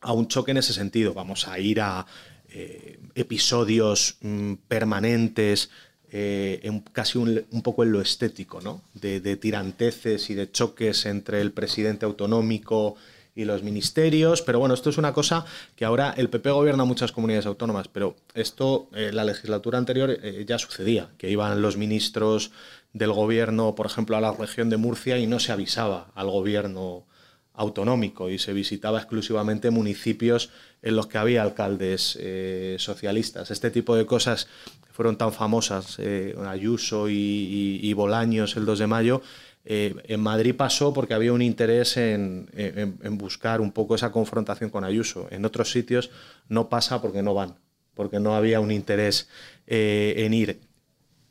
a 0.00 0.12
un 0.12 0.26
choque 0.26 0.50
en 0.50 0.58
ese 0.58 0.72
sentido, 0.72 1.14
vamos 1.14 1.46
a 1.46 1.58
ir 1.58 1.80
a 1.80 2.04
eh, 2.48 3.00
episodios 3.14 4.18
mm, 4.20 4.54
permanentes, 4.68 5.70
eh, 6.12 6.60
en 6.62 6.80
casi 6.80 7.18
un, 7.18 7.42
un 7.50 7.62
poco 7.62 7.82
en 7.82 7.92
lo 7.92 8.00
estético, 8.00 8.60
¿no? 8.60 8.82
De, 8.92 9.20
de 9.20 9.36
tiranteces 9.36 10.28
y 10.30 10.34
de 10.34 10.50
choques 10.50 11.06
entre 11.06 11.40
el 11.40 11.52
presidente 11.52 12.04
autonómico 12.04 12.96
y 13.34 13.44
los 13.44 13.62
ministerios, 13.62 14.42
pero 14.42 14.58
bueno, 14.58 14.74
esto 14.74 14.90
es 14.90 14.98
una 14.98 15.14
cosa 15.14 15.46
que 15.74 15.86
ahora 15.86 16.12
el 16.16 16.28
PP 16.28 16.50
gobierna 16.50 16.84
muchas 16.84 17.12
comunidades 17.12 17.46
autónomas, 17.46 17.88
pero 17.88 18.14
esto 18.34 18.88
eh, 18.92 19.10
la 19.12 19.24
legislatura 19.24 19.78
anterior 19.78 20.10
eh, 20.10 20.44
ya 20.46 20.58
sucedía, 20.58 21.08
que 21.16 21.30
iban 21.30 21.62
los 21.62 21.76
ministros 21.78 22.50
del 22.92 23.12
gobierno, 23.12 23.74
por 23.74 23.86
ejemplo, 23.86 24.16
a 24.16 24.20
la 24.20 24.32
región 24.32 24.68
de 24.68 24.76
Murcia 24.76 25.18
y 25.18 25.26
no 25.26 25.40
se 25.40 25.52
avisaba 25.52 26.10
al 26.14 26.28
gobierno 26.28 27.06
autonómico 27.54 28.30
y 28.30 28.38
se 28.38 28.52
visitaba 28.52 28.98
exclusivamente 28.98 29.70
municipios 29.70 30.50
en 30.82 30.96
los 30.96 31.06
que 31.06 31.18
había 31.18 31.42
alcaldes 31.42 32.18
eh, 32.20 32.76
socialistas. 32.78 33.50
Este 33.50 33.70
tipo 33.70 33.94
de 33.96 34.06
cosas 34.06 34.48
fueron 34.92 35.16
tan 35.16 35.32
famosas, 35.32 35.96
eh, 35.98 36.34
Ayuso 36.46 37.08
y, 37.08 37.14
y- 37.14 37.80
y 37.82 37.92
Bolaños 37.94 38.56
el 38.56 38.64
2 38.66 38.78
de 38.78 38.86
mayo, 38.86 39.22
eh, 39.64 39.94
en 40.08 40.20
Madrid 40.20 40.54
pasó 40.56 40.92
porque 40.92 41.14
había 41.14 41.32
un 41.32 41.42
interés 41.42 41.96
en, 41.96 42.48
en- 42.54 42.98
en 43.02 43.18
buscar 43.18 43.60
un 43.60 43.72
poco 43.72 43.94
esa 43.94 44.12
confrontación 44.12 44.70
con 44.70 44.84
Ayuso. 44.84 45.28
En 45.30 45.44
otros 45.44 45.70
sitios 45.70 46.10
no 46.48 46.68
pasa 46.68 47.00
porque 47.00 47.22
no 47.22 47.32
van, 47.34 47.54
porque 47.94 48.20
no 48.20 48.34
había 48.36 48.60
un 48.60 48.70
interés 48.70 49.28
eh, 49.66 50.14
en 50.18 50.34
ir. 50.34 50.60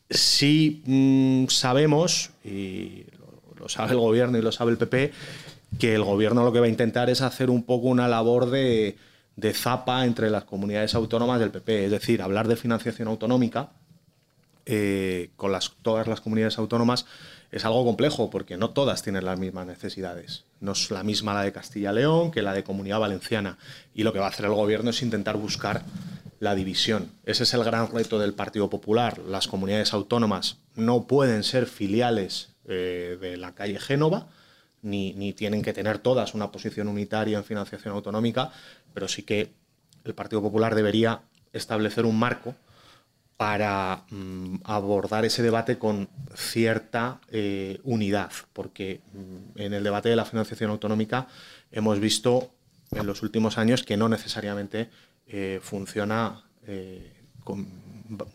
Sí 0.09 0.81
mm, 0.85 1.47
sabemos, 1.47 2.31
y 2.43 3.03
lo, 3.17 3.61
lo 3.61 3.69
sabe 3.69 3.91
el 3.93 3.99
gobierno 3.99 4.37
y 4.37 4.41
lo 4.41 4.51
sabe 4.51 4.71
el 4.71 4.77
PP, 4.77 5.11
que 5.79 5.95
el 5.95 6.03
gobierno 6.03 6.43
lo 6.43 6.51
que 6.51 6.59
va 6.59 6.65
a 6.65 6.69
intentar 6.69 7.09
es 7.09 7.21
hacer 7.21 7.49
un 7.49 7.63
poco 7.63 7.87
una 7.87 8.07
labor 8.09 8.49
de, 8.49 8.97
de 9.41 9.53
zapa 9.53 10.05
entre 10.05 10.29
las 10.29 10.45
comunidades 10.45 10.95
autónomas 10.95 11.39
del 11.39 11.49
PP, 11.49 11.85
es 11.85 11.91
decir, 11.91 12.21
hablar 12.21 12.47
de 12.47 12.55
financiación 12.55 13.07
autonómica 13.07 13.71
eh, 14.67 15.31
con 15.35 15.51
todas 15.81 16.07
las 16.07 16.21
comunidades 16.21 16.59
autónomas 16.59 17.07
es 17.51 17.65
algo 17.65 17.83
complejo 17.83 18.29
porque 18.29 18.55
no 18.55 18.69
todas 18.69 19.01
tienen 19.01 19.25
las 19.25 19.39
mismas 19.39 19.65
necesidades. 19.65 20.45
No 20.61 20.71
es 20.71 20.91
la 20.91 21.03
misma 21.03 21.33
la 21.33 21.41
de 21.41 21.51
Castilla-León 21.51 22.31
que 22.31 22.41
la 22.41 22.53
de 22.53 22.63
Comunidad 22.63 22.99
Valenciana. 22.99 23.57
Y 23.93 24.03
lo 24.03 24.13
que 24.13 24.19
va 24.19 24.27
a 24.27 24.29
hacer 24.29 24.45
el 24.45 24.53
gobierno 24.53 24.91
es 24.91 25.01
intentar 25.01 25.35
buscar 25.35 25.83
la 26.39 26.55
división. 26.55 27.11
Ese 27.25 27.43
es 27.43 27.53
el 27.53 27.63
gran 27.63 27.91
reto 27.91 28.19
del 28.19 28.33
Partido 28.33 28.69
Popular. 28.69 29.19
Las 29.27 29.47
comunidades 29.47 29.93
autónomas 29.93 30.57
no 30.75 31.07
pueden 31.07 31.43
ser 31.43 31.65
filiales 31.65 32.49
eh, 32.67 33.17
de 33.19 33.35
la 33.35 33.53
calle 33.53 33.79
Génova, 33.79 34.27
ni, 34.81 35.33
tienen 35.33 35.61
que 35.61 35.73
tener 35.73 35.99
todas 35.99 36.33
una 36.33 36.51
posición 36.51 36.87
unitaria 36.87 37.37
en 37.37 37.43
financiación 37.43 37.93
autonómica, 37.93 38.51
pero 38.93 39.07
sí 39.07 39.23
que 39.23 39.51
el 40.03 40.13
Partido 40.13 40.41
Popular 40.41 40.75
debería 40.75 41.21
establecer 41.53 42.05
un 42.05 42.17
marco 42.17 42.55
para 43.37 44.05
mm, 44.09 44.57
abordar 44.63 45.25
ese 45.25 45.41
debate 45.41 45.79
con 45.79 46.09
cierta 46.35 47.21
eh, 47.29 47.79
unidad, 47.83 48.31
porque 48.53 49.01
mm, 49.13 49.59
en 49.59 49.73
el 49.73 49.83
debate 49.83 50.09
de 50.09 50.15
la 50.15 50.25
financiación 50.25 50.69
autonómica 50.69 51.27
hemos 51.71 51.99
visto 51.99 52.51
en 52.91 53.07
los 53.07 53.23
últimos 53.23 53.57
años 53.57 53.83
que 53.83 53.97
no 53.97 54.09
necesariamente 54.09 54.89
eh, 55.27 55.59
funciona 55.63 56.43
eh, 56.67 57.13
con, 57.43 57.67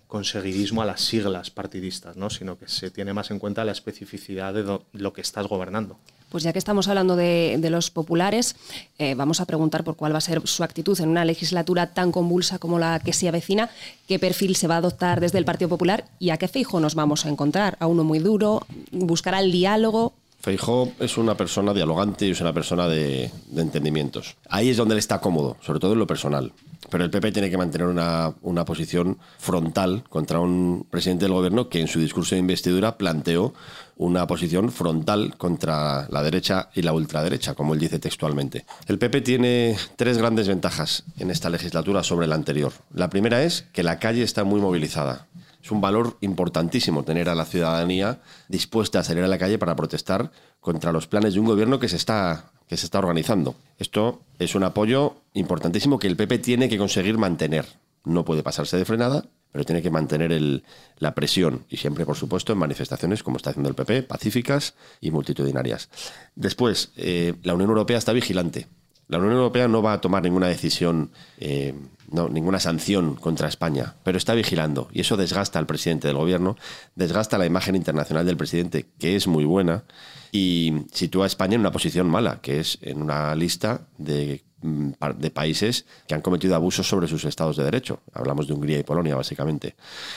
con 0.07 0.25
seguidismo 0.25 0.83
a 0.83 0.87
las 0.87 1.03
siglas 1.03 1.51
partidistas, 1.51 2.17
¿no? 2.17 2.31
sino 2.31 2.59
que 2.59 2.69
se 2.69 2.91
tiene 2.91 3.13
más 3.13 3.31
en 3.31 3.39
cuenta 3.39 3.65
la 3.65 3.73
especificidad 3.73 4.55
de 4.55 4.81
lo 4.93 5.13
que 5.13 5.21
estás 5.21 5.47
gobernando. 5.47 5.99
Pues 6.37 6.44
ya 6.44 6.53
que 6.53 6.59
estamos 6.59 6.87
hablando 6.88 7.16
de, 7.16 7.59
los 7.70 7.90
populares, 7.90 8.57
eh, 8.99 9.14
vamos 9.14 9.40
a 9.40 9.46
preguntar 9.46 9.85
por 9.85 9.96
cuál 9.96 10.12
va 10.12 10.18
a 10.18 10.20
ser 10.20 10.46
su 10.46 10.62
actitud 10.64 11.01
en 11.01 11.09
una 11.09 11.25
legislatura 11.25 11.94
tan 11.94 12.12
convulsa 12.12 12.59
como 12.59 12.79
la 12.79 13.01
que 13.01 13.14
se 13.14 13.27
avecina, 13.27 13.70
qué 14.07 14.18
perfil 14.18 14.55
se 14.55 14.68
va 14.68 14.75
a 14.75 14.79
adoptar 14.79 15.18
desde 15.20 15.38
el 15.38 15.46
Partido 15.46 15.70
Popular 15.70 16.05
y 16.18 16.29
a 16.29 16.37
qué 16.37 16.46
fijo 16.46 16.79
nos 16.79 16.94
vamos 16.94 17.25
a 17.25 17.31
encontrar. 17.31 17.79
A 17.81 17.87
uno 17.87 18.05
muy 18.05 18.18
duro, 18.18 18.66
buscará 18.92 19.40
el 19.40 19.51
diálogo. 19.51 20.12
Feijó 20.47 20.93
es 21.01 21.19
una 21.19 21.37
persona 21.37 21.75
dialogante 21.75 22.25
y 22.25 22.31
es 22.31 22.41
una 22.41 22.53
persona 22.53 22.87
de, 22.87 23.33
de 23.49 23.63
entendimientos. 23.63 24.37
Ahí 24.49 24.69
es 24.69 24.77
donde 24.77 24.95
él 24.95 25.01
está 25.01 25.21
cómodo, 25.21 25.57
sobre 25.61 25.81
todo 25.81 25.95
en 25.95 25.99
lo 25.99 26.07
personal. 26.07 26.53
Pero 26.89 27.03
el 27.03 27.11
PP 27.11 27.33
tiene 27.33 27.51
que 27.51 27.59
mantener 27.59 27.89
una, 27.89 28.33
una 28.43 28.65
posición 28.65 29.19
frontal 29.39 30.05
contra 30.09 30.39
un 30.39 30.87
presidente 30.89 31.25
del 31.25 31.33
gobierno 31.33 31.69
que 31.69 31.81
en 31.81 31.89
su 31.89 31.99
discurso 31.99 32.37
de 32.37 32.43
investidura 32.43 32.97
planteó 32.97 33.55
una 33.97 34.29
posición 34.29 34.71
frontal 34.71 35.37
contra 35.37 36.07
la 36.11 36.23
derecha 36.23 36.71
y 36.77 36.83
la 36.83 36.93
ultraderecha, 36.93 37.55
como 37.55 37.75
él 37.75 37.81
dice 37.81 37.99
textualmente. 37.99 38.67
El 38.87 39.01
PP 39.01 39.23
tiene 39.23 39.77
tres 39.97 40.17
grandes 40.17 40.47
ventajas 40.47 41.03
en 41.19 41.33
esta 41.33 41.51
legislatura 41.51 42.05
sobre 42.05 42.29
la 42.29 42.37
anterior. 42.37 42.73
La 42.95 43.11
primera 43.11 43.43
es 43.43 43.67
que 43.73 43.83
la 43.83 43.99
calle 43.99 44.23
está 44.23 44.45
muy 44.45 44.61
movilizada. 44.61 45.27
Es 45.67 45.73
un 45.73 45.81
valor 45.81 46.17
importantísimo 46.21 47.03
tener 47.03 47.29
a 47.29 47.35
la 47.35 47.45
ciudadanía 47.45 48.21
dispuesta 48.49 49.01
a 49.01 49.03
salir 49.03 49.25
a 49.25 49.27
la 49.27 49.37
calle 49.37 49.59
para 49.59 49.75
protestar 49.75 50.31
contra 50.61 50.93
los 50.93 51.09
planes 51.09 51.35
de 51.35 51.41
un 51.41 51.47
gobierno 51.47 51.81
que 51.81 51.89
se 51.89 51.97
está, 51.97 52.53
que 52.69 52.77
se 52.77 52.87
está 52.87 53.01
organizando. 53.01 53.57
Esto 53.77 54.23
es 54.39 54.55
un 54.55 54.63
apoyo 54.63 55.17
importantísimo 55.35 55.99
que 55.99 56.07
el 56.07 56.15
PP 56.15 56.39
tiene 56.39 56.69
que 56.69 56.79
conseguir 56.79 57.19
mantener. 57.19 57.67
No 58.05 58.25
puede 58.25 58.45
pasarse 58.45 58.77
de 58.77 58.85
frenada, 58.85 59.25
pero 59.51 59.65
tiene 59.65 59.83
que 59.83 59.91
mantener 59.91 60.63
la 61.01 61.15
presión 61.17 61.65
y 61.69 61.79
siempre, 61.79 62.07
por 62.07 62.15
supuesto, 62.15 62.53
en 62.53 62.61
manifestaciones 62.61 63.25
como 63.25 63.39
está 63.39 63.51
haciendo 63.51 63.69
el 63.69 63.75
PP, 63.75 64.05
pacíficas 64.05 64.75
y 65.01 65.11
multitudinarias. 65.11 65.89
Después, 66.37 66.93
eh, 66.97 67.35
la 67.43 67.55
Unión 67.55 67.71
Europea 67.71 67.99
está 67.99 68.13
vigilante. 68.13 68.69
La 69.09 69.19
Unión 69.19 69.33
Europea 69.33 69.67
no 69.67 69.83
va 69.83 69.95
a 69.95 70.01
tomar 70.01 70.23
ninguna 70.23 70.47
decisión, 70.47 71.11
eh, 71.39 71.75
no, 72.11 72.29
ninguna 72.29 72.61
sanción 72.61 73.14
contra 73.14 73.49
España, 73.49 73.95
pero 74.03 74.19
está 74.19 74.35
vigilando 74.35 74.88
y 74.92 75.01
eso 75.01 75.16
desgasta 75.16 75.59
al 75.59 75.66
presidente 75.66 76.09
del 76.09 76.16
gobierno, 76.16 76.57
desgasta 76.95 77.38
la 77.38 77.47
imagen 77.47 77.77
internacional 77.77 78.27
del 78.27 78.37
presidente, 78.37 78.87
que 78.99 79.16
es 79.16 79.27
muy 79.27 79.45
buena, 79.45 79.85
y 80.33 80.73
sitúa 80.92 81.25
a 81.25 81.27
España 81.27 81.55
en 81.55 81.61
una 81.61 81.73
posición 81.73 82.09
mala, 82.09 82.40
que 82.40 82.61
es 82.61 82.79
en 82.83 83.01
una 83.01 83.35
lista 83.35 83.88
de, 83.97 84.45
mm, 84.62 84.92
países 85.33 85.87
que 86.07 86.14
han 86.14 86.21
cometido 86.23 86.55
abusos 86.55 86.87
sobre 86.88 87.09
sus 87.09 87.25
estados 87.25 87.57
de 87.57 87.64
derecho. 87.64 88.01
Hablamos 88.12 88.47
de 88.47 88.55
Hungría 88.55 88.79
y 88.79 88.83
Polonia, 88.83 89.16
básicamente. 89.16 89.77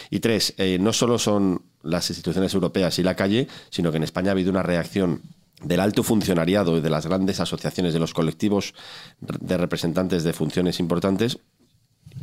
Y 0.09 0.19
tres, 0.19 0.53
eh, 0.57 0.77
no 0.79 0.93
solo 0.93 1.19
son 1.19 1.61
las 1.83 2.09
instituciones 2.09 2.53
europeas 2.53 2.99
y 2.99 3.03
la 3.03 3.15
calle, 3.15 3.47
sino 3.69 3.91
que 3.91 3.97
en 3.97 4.03
España 4.03 4.29
ha 4.29 4.31
habido 4.31 4.51
una 4.51 4.63
reacción 4.63 5.21
del 5.63 5.79
alto 5.79 6.03
funcionariado 6.03 6.77
y 6.77 6.81
de 6.81 6.89
las 6.89 7.05
grandes 7.05 7.39
asociaciones 7.39 7.93
de 7.93 7.99
los 7.99 8.13
colectivos 8.13 8.73
de 9.19 9.57
representantes 9.57 10.23
de 10.23 10.33
funciones 10.33 10.79
importantes 10.79 11.39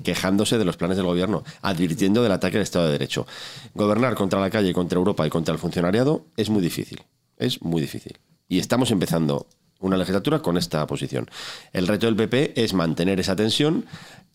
quejándose 0.03 0.59
de 0.59 0.65
los 0.65 0.77
planes 0.77 0.97
del 0.97 1.07
gobierno, 1.07 1.45
advirtiendo 1.63 2.23
del 2.23 2.33
ataque 2.33 2.57
al 2.57 2.63
Estado 2.63 2.87
de 2.87 2.93
Derecho. 2.93 3.27
Gobernar 3.75 4.15
contra 4.15 4.41
la 4.41 4.51
calle, 4.51 4.73
contra 4.73 4.99
Europa 4.99 5.27
y 5.27 5.31
contra 5.31 5.53
el 5.53 5.59
funcionariado 5.59 6.25
es 6.37 6.51
muy 6.51 6.63
difícil. 6.63 7.03
Es 7.37 7.63
muy 7.63 7.81
difícil. 7.81 8.19
Y 8.49 8.59
estamos 8.59 8.91
empezando 8.91 9.47
una 9.81 9.97
legislatura 9.97 10.41
con 10.41 10.57
esta 10.57 10.87
posición. 10.87 11.29
El 11.73 11.87
reto 11.87 12.07
del 12.07 12.17
PP 12.17 12.63
es 12.63 12.75
mantener 12.75 13.21
esa 13.21 13.37
tensión, 13.37 13.87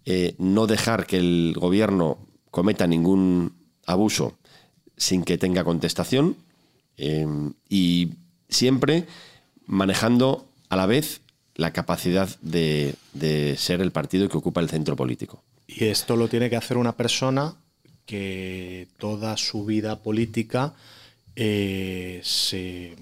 eh, 0.05 0.35
no 0.37 0.67
dejar 0.67 1.05
que 1.05 1.17
el 1.17 1.53
gobierno 1.57 2.17
cometa 2.49 2.87
ningún 2.87 3.53
abuso 3.85 4.37
sin 4.97 5.23
que 5.23 5.37
tenga 5.37 5.63
contestación 5.63 6.35
eh, 6.97 7.25
y 7.69 8.09
siempre 8.49 9.07
manejando 9.65 10.45
a 10.69 10.75
la 10.75 10.85
vez 10.85 11.21
la 11.55 11.73
capacidad 11.73 12.29
de, 12.41 12.95
de 13.13 13.55
ser 13.57 13.81
el 13.81 13.91
partido 13.91 14.29
que 14.29 14.37
ocupa 14.37 14.61
el 14.61 14.69
centro 14.69 14.95
político. 14.95 15.43
Y 15.73 15.85
esto 15.85 16.15
lo 16.15 16.27
tiene 16.27 16.49
que 16.49 16.57
hacer 16.57 16.77
una 16.77 16.97
persona 16.97 17.55
que 18.05 18.87
toda 18.97 19.37
su 19.37 19.65
vida 19.65 19.99
política 19.99 20.73
eh, 21.35 22.19
se 22.23 22.95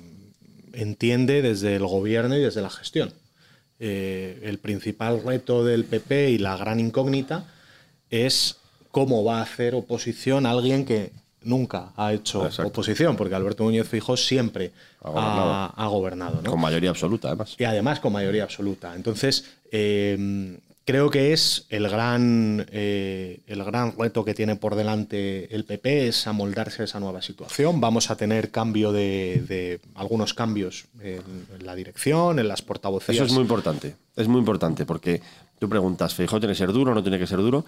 entiende 0.73 1.41
desde 1.41 1.75
el 1.75 1.86
gobierno 1.86 2.38
y 2.38 2.41
desde 2.41 2.62
la 2.62 2.69
gestión. 2.69 3.12
Eh, 3.79 4.39
el 4.43 4.60
principal 4.60 5.23
reto 5.23 5.65
del 5.65 5.86
PP 5.86 6.32
y 6.32 6.38
la 6.38 6.58
gran 6.58 6.79
incógnita 6.79 7.45
es 8.10 8.58
cómo 8.91 9.23
va 9.23 9.39
a 9.39 9.43
hacer 9.43 9.73
oposición 9.73 10.45
alguien 10.45 10.86
que 10.86 11.12
nunca 11.41 11.93
ha 11.95 12.13
hecho 12.13 12.49
oposición, 12.63 13.15
porque 13.15 13.34
Alberto 13.34 13.63
Núñez 13.63 13.88
Fijó 13.88 14.15
siempre 14.17 14.73
ha 15.01 15.88
gobernado. 15.88 16.43
Con 16.43 16.60
mayoría 16.60 16.89
absoluta, 16.91 17.29
además. 17.29 17.55
Y 17.58 17.63
además 17.63 17.99
con 17.99 18.13
mayoría 18.13 18.43
absoluta. 18.43 18.93
Entonces, 18.95 19.45
eh, 19.71 20.60
creo 20.89 21.12
que 21.12 21.34
es 21.34 21.67
el 21.69 21.88
gran, 21.88 22.65
eh, 22.71 23.41
el 23.45 23.63
gran 23.63 23.95
reto 23.95 24.25
que 24.25 24.34
tiene 24.34 24.56
por 24.56 24.73
delante 24.73 25.54
el 25.54 25.63
PP, 25.63 26.08
es 26.08 26.25
amoldarse 26.25 26.82
a 26.82 26.86
esa 26.86 26.99
nueva 26.99 27.21
situación. 27.21 27.80
Vamos 27.80 28.10
a 28.10 28.15
tener 28.15 28.49
cambio 28.49 28.91
de, 28.91 29.80
algunos 29.93 30.34
cambios 30.34 30.86
en, 30.99 31.21
la 31.63 31.75
dirección, 31.75 32.39
en 32.39 32.47
las 32.47 32.63
portavocías. 32.63 33.17
Eso 33.17 33.25
es 33.25 33.34
muy 33.34 33.43
importante, 33.43 33.97
es 34.15 34.28
muy 34.28 34.39
importante, 34.39 34.88
porque 34.88 35.21
tú 35.60 35.69
preguntas, 35.69 36.15
¿Feijó 36.15 36.39
tiene 36.39 36.54
que 36.54 36.58
ser 36.58 36.73
duro 36.73 36.95
no 36.95 37.04
tiene 37.04 37.19
que 37.19 37.28
ser 37.28 37.38
duro? 37.38 37.65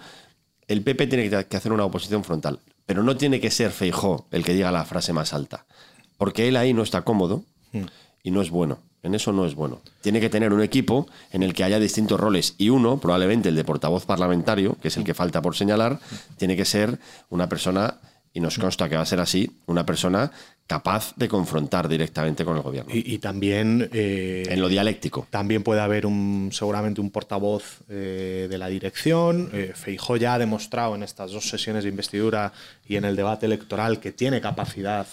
El 0.66 0.82
PP 0.82 1.06
tiene 1.06 1.46
que 1.46 1.56
hacer 1.56 1.72
una 1.72 1.84
oposición 1.84 2.24
frontal, 2.24 2.58
pero 2.86 3.04
no 3.04 3.16
tiene 3.16 3.38
que 3.38 3.52
ser 3.52 3.70
Feijó 3.70 4.26
el 4.32 4.42
que 4.42 4.52
diga 4.52 4.72
la 4.72 4.84
frase 4.84 5.12
más 5.12 5.32
alta, 5.32 5.64
porque 6.18 6.48
él 6.48 6.56
ahí 6.56 6.74
no 6.74 6.82
está 6.82 7.02
cómodo 7.02 7.44
hmm. 7.70 7.84
Y 8.22 8.30
no 8.30 8.42
es 8.42 8.50
bueno. 8.50 8.78
En 9.02 9.16
eso 9.16 9.32
no 9.32 9.44
es 9.46 9.54
bueno. 9.54 9.80
Tiene 10.00 10.20
que 10.20 10.30
tener 10.30 10.52
un 10.52 10.62
equipo 10.62 11.08
en 11.32 11.42
el 11.42 11.54
que 11.54 11.64
haya 11.64 11.80
distintos 11.80 12.20
roles 12.20 12.54
y 12.56 12.68
uno, 12.68 12.98
probablemente 12.98 13.48
el 13.48 13.56
de 13.56 13.64
portavoz 13.64 14.06
parlamentario, 14.06 14.76
que 14.80 14.88
es 14.88 14.96
el 14.96 15.04
que 15.04 15.14
falta 15.14 15.42
por 15.42 15.56
señalar, 15.56 15.98
tiene 16.36 16.56
que 16.56 16.64
ser 16.64 16.98
una 17.28 17.48
persona, 17.48 17.96
y 18.32 18.38
nos 18.38 18.58
consta 18.58 18.88
que 18.88 18.94
va 18.94 19.02
a 19.02 19.06
ser 19.06 19.18
así, 19.18 19.50
una 19.66 19.84
persona 19.84 20.30
capaz 20.68 21.14
de 21.16 21.28
confrontar 21.28 21.88
directamente 21.88 22.44
con 22.44 22.56
el 22.56 22.62
gobierno. 22.62 22.92
Y, 22.94 23.18
también... 23.18 23.90
Eh, 23.92 24.44
en 24.48 24.60
lo 24.60 24.68
dialéctico. 24.68 25.26
También 25.28 25.64
puede 25.64 25.80
haber 25.80 26.06
un, 26.06 26.50
seguramente 26.52 27.00
un 27.00 27.10
portavoz 27.10 27.80
eh, 27.88 28.46
de 28.48 28.58
la 28.58 28.68
dirección. 28.68 29.50
Eh, 29.52 29.72
Feijó 29.74 30.16
ya 30.16 30.34
ha 30.34 30.38
demostrado 30.38 30.94
en 30.94 31.02
estas 31.02 31.32
dos 31.32 31.48
sesiones 31.48 31.82
de 31.82 31.90
investidura 31.90 32.52
y 32.88 32.96
en 32.96 33.04
el 33.04 33.16
debate 33.16 33.46
electoral 33.46 33.98
que 33.98 34.12
tiene 34.12 34.40
capacidad 34.40 35.06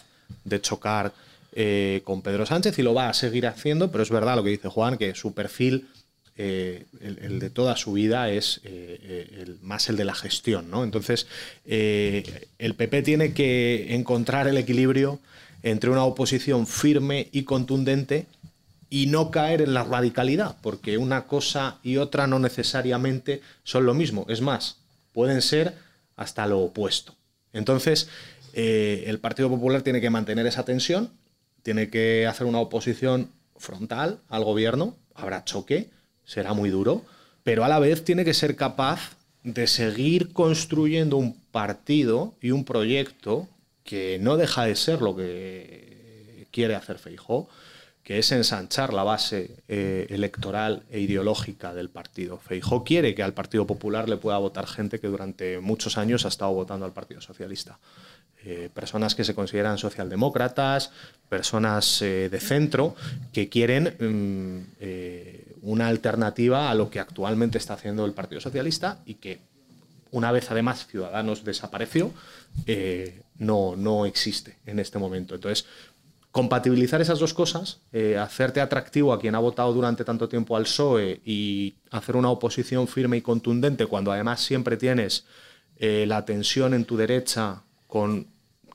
de 0.45 0.61
chocar 0.61 1.11
eh, 1.51 2.01
con 2.03 2.21
Pedro 2.21 2.45
Sánchez 2.45 2.77
y 2.77 2.83
lo 2.83 2.93
va 2.93 3.09
a 3.09 3.13
seguir 3.15 3.47
haciendo, 3.47 3.91
pero 3.91 4.03
es 4.03 4.11
verdad 4.11 4.35
lo 4.35 4.43
que 4.43 4.51
dice 4.51 4.69
Juan, 4.69 4.99
que 4.99 5.15
su 5.15 5.33
perfil, 5.33 5.87
eh, 6.37 6.85
el, 7.01 7.39
de 7.39 7.49
toda 7.49 7.75
su 7.75 7.93
vida, 7.93 8.29
es 8.29 8.61
eh, 8.65 9.55
más 9.63 9.89
el 9.89 9.97
de 9.97 10.05
la 10.05 10.13
gestión. 10.13 10.69
¿no? 10.69 10.83
Entonces, 10.83 11.25
el 11.65 12.75
PP 12.75 13.01
tiene 13.01 13.33
que 13.33 13.95
encontrar 13.95 14.47
el 14.47 14.57
equilibrio 14.57 15.19
entre 15.63 15.89
una 15.89 16.03
oposición 16.03 16.67
firme 16.67 17.29
y 17.31 17.43
contundente 17.43 18.27
y 18.91 19.07
no 19.07 19.31
caer 19.31 19.63
en 19.63 19.73
la 19.73 19.83
radicalidad, 19.83 20.55
porque 20.61 20.99
una 20.99 21.25
cosa 21.25 21.79
y 21.81 21.97
otra 21.97 22.27
no 22.27 22.37
necesariamente 22.37 23.41
son 23.63 23.87
lo 23.87 23.95
mismo. 23.95 24.27
Es 24.29 24.41
más, 24.41 24.77
pueden 25.13 25.41
ser 25.41 25.73
hasta 26.15 26.45
lo 26.45 26.59
opuesto. 26.59 27.15
Entonces, 27.53 28.07
el 28.53 29.17
Partido 29.19 29.49
Popular 29.49 29.81
tiene 29.81 29.99
que 29.99 30.11
mantener 30.11 30.45
esa 30.45 30.63
tensión 30.63 31.09
tiene 31.63 31.89
que 31.89 32.27
hacer 32.27 32.47
una 32.47 32.59
oposición 32.59 33.29
frontal 33.57 34.19
al 34.29 34.43
gobierno, 34.43 34.95
habrá 35.13 35.43
choque, 35.43 35.89
será 36.23 36.53
muy 36.53 36.69
duro, 36.69 37.03
pero 37.43 37.63
a 37.63 37.67
la 37.67 37.79
vez 37.79 38.03
tiene 38.03 38.25
que 38.25 38.33
ser 38.33 38.55
capaz 38.55 39.17
de 39.43 39.67
seguir 39.67 40.33
construyendo 40.33 41.17
un 41.17 41.33
partido 41.51 42.35
y 42.41 42.51
un 42.51 42.65
proyecto 42.65 43.47
que 43.83 44.19
no 44.21 44.37
deja 44.37 44.65
de 44.65 44.75
ser 44.75 45.01
lo 45.01 45.15
que 45.15 46.47
quiere 46.51 46.75
hacer 46.75 46.99
Feijó, 46.99 47.49
que 48.03 48.19
es 48.19 48.31
ensanchar 48.31 48.93
la 48.93 49.03
base 49.03 49.57
eh, 49.67 50.07
electoral 50.09 50.83
e 50.89 50.99
ideológica 50.99 51.73
del 51.73 51.89
partido. 51.89 52.37
Feijó 52.37 52.83
quiere 52.83 53.13
que 53.13 53.23
al 53.23 53.33
Partido 53.33 53.67
Popular 53.67 54.09
le 54.09 54.17
pueda 54.17 54.37
votar 54.37 54.67
gente 54.67 54.99
que 54.99 55.07
durante 55.07 55.59
muchos 55.59 55.97
años 55.97 56.25
ha 56.25 56.29
estado 56.29 56.51
votando 56.53 56.85
al 56.85 56.93
Partido 56.93 57.21
Socialista. 57.21 57.79
Eh, 58.45 58.69
personas 58.73 59.15
que 59.15 59.25
se 59.25 59.35
consideran 59.35 59.77
socialdemócratas, 59.77 60.91
personas 61.27 62.01
eh, 62.01 62.29
de 62.29 62.39
centro, 62.39 62.95
que 63.33 63.49
quieren 63.49 63.95
mm, 63.99 64.75
eh, 64.79 65.55
una 65.61 65.89
alternativa 65.89 66.71
a 66.71 66.73
lo 66.73 66.89
que 66.89 67.01
actualmente 67.01 67.57
está 67.57 67.73
haciendo 67.73 68.05
el 68.05 68.13
Partido 68.13 68.39
Socialista 68.39 68.99
y 69.05 69.15
que 69.15 69.41
una 70.11 70.31
vez 70.31 70.49
además 70.51 70.87
Ciudadanos 70.87 71.43
desapareció, 71.43 72.13
no, 73.37 73.75
no 73.75 74.05
existe 74.05 74.57
en 74.65 74.79
este 74.79 74.97
momento. 74.97 75.35
Entonces, 75.35 75.65
compatibilizar 76.31 76.99
esas 76.99 77.19
dos 77.19 77.35
cosas, 77.35 77.81
hacerte 78.19 78.59
atractivo 78.59 79.13
a 79.13 79.19
quien 79.19 79.35
ha 79.35 79.39
votado 79.39 79.71
durante 79.71 80.03
tanto 80.03 80.27
tiempo 80.27 80.57
al 80.57 80.63
PSOE 80.63 81.21
y 81.23 81.75
hacer 81.91 82.15
una 82.15 82.31
oposición 82.31 82.87
firme 82.87 83.17
y 83.17 83.21
contundente 83.21 83.85
cuando 83.85 84.11
además 84.11 84.41
siempre 84.41 84.77
tienes 84.77 85.25
la 85.79 86.25
tensión 86.25 86.73
en 86.73 86.85
tu 86.85 86.97
derecha 86.97 87.61
con 87.89 88.27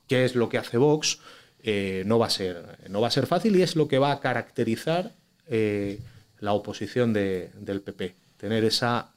qué 0.08 0.24
es 0.24 0.34
lo 0.34 0.48
que 0.50 0.58
hace 0.58 0.76
Vox, 0.76 1.20
eh, 1.62 2.02
no, 2.04 2.18
va 2.18 2.26
a 2.26 2.30
ser, 2.30 2.78
no 2.90 3.00
va 3.00 3.08
a 3.08 3.10
ser 3.10 3.26
fácil 3.26 3.56
y 3.56 3.62
es 3.62 3.76
lo 3.76 3.88
que 3.88 3.98
va 3.98 4.12
a 4.12 4.20
caracterizar 4.20 5.12
eh, 5.46 6.00
la 6.40 6.52
oposición 6.52 7.14
del 7.14 7.80
PP, 7.80 8.14
tener 8.36 8.64
esa 8.64 9.12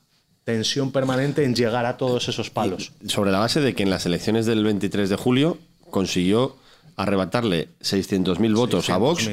tensión 0.45 0.93
permanente 0.93 1.43
en 1.43 1.55
llegar 1.55 1.85
a 1.85 1.97
todos 1.97 2.29
esos 2.29 2.49
palos. 2.49 2.93
sobre 3.07 3.31
la 3.31 3.39
base 3.39 3.59
de 3.59 3.75
que 3.75 3.83
en 3.83 3.89
las 3.89 4.05
elecciones 4.05 4.45
del 4.45 4.63
23 4.63 5.09
de 5.09 5.15
julio 5.17 5.57
consiguió 5.89 6.55
arrebatarle 6.95 7.69
600.000 7.81 8.55
votos 8.55 8.89
a 8.89 8.97
Vox 8.97 9.29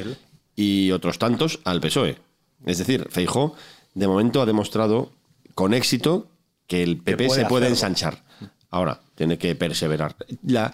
y 0.57 0.91
otros 0.91 1.19
tantos 1.19 1.61
al 1.65 1.81
PSOE. 1.81 2.19
Es 2.67 2.79
decir, 2.79 3.07
Feijó 3.11 3.55
de 3.95 4.09
momento 4.09 4.43
ha 4.43 4.47
demostrado 4.47 5.13
con 5.55 5.73
éxito 5.73 6.27
que 6.67 6.83
el 6.83 6.97
PP 6.97 7.31
se 7.31 7.47
puede 7.47 7.69
ensanchar. 7.69 8.25
Ahora, 8.71 9.01
tiene 9.15 9.39
que 9.39 9.55
perseverar. 9.55 10.17
La, 10.43 10.73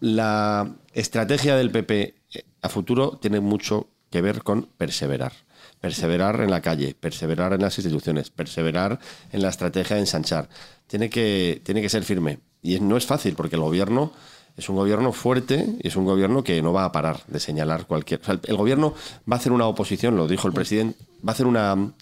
la, 0.00 0.74
estrategia 0.92 1.56
del 1.56 1.70
PP 1.70 2.14
a 2.60 2.68
futuro 2.68 3.18
tiene 3.20 3.40
mucho 3.40 3.88
que 4.10 4.20
ver 4.20 4.42
con 4.42 4.68
perseverar. 4.76 5.32
Perseverar 5.80 6.40
en 6.40 6.50
la 6.50 6.60
calle, 6.60 6.94
perseverar 6.98 7.52
en 7.54 7.62
las 7.62 7.78
instituciones, 7.78 8.30
perseverar 8.30 8.98
en 9.32 9.42
la 9.42 9.48
estrategia 9.48 9.96
de 9.96 10.02
ensanchar. 10.02 10.48
Tiene 10.86 11.10
que, 11.10 11.60
tiene 11.64 11.82
que 11.82 11.88
ser 11.88 12.04
firme. 12.04 12.40
Y 12.62 12.78
no 12.80 12.96
es 12.96 13.06
fácil 13.06 13.34
porque 13.34 13.56
el 13.56 13.62
gobierno 13.62 14.12
es 14.56 14.68
un 14.68 14.76
gobierno 14.76 15.12
fuerte 15.12 15.66
y 15.80 15.88
es 15.88 15.96
un 15.96 16.04
gobierno 16.04 16.44
que 16.44 16.60
no 16.60 16.72
va 16.72 16.84
a 16.84 16.92
parar 16.92 17.22
de 17.26 17.40
señalar 17.40 17.86
cualquier. 17.86 18.20
el 18.44 18.56
gobierno 18.56 18.94
va 19.30 19.36
a 19.36 19.38
hacer 19.38 19.52
una 19.52 19.66
oposición, 19.66 20.16
lo 20.16 20.28
dijo 20.28 20.46
el 20.46 20.54
presidente, 20.54 20.98
va 21.26 21.30
a 21.30 21.32
hacer 21.32 21.46
una, 21.46 21.92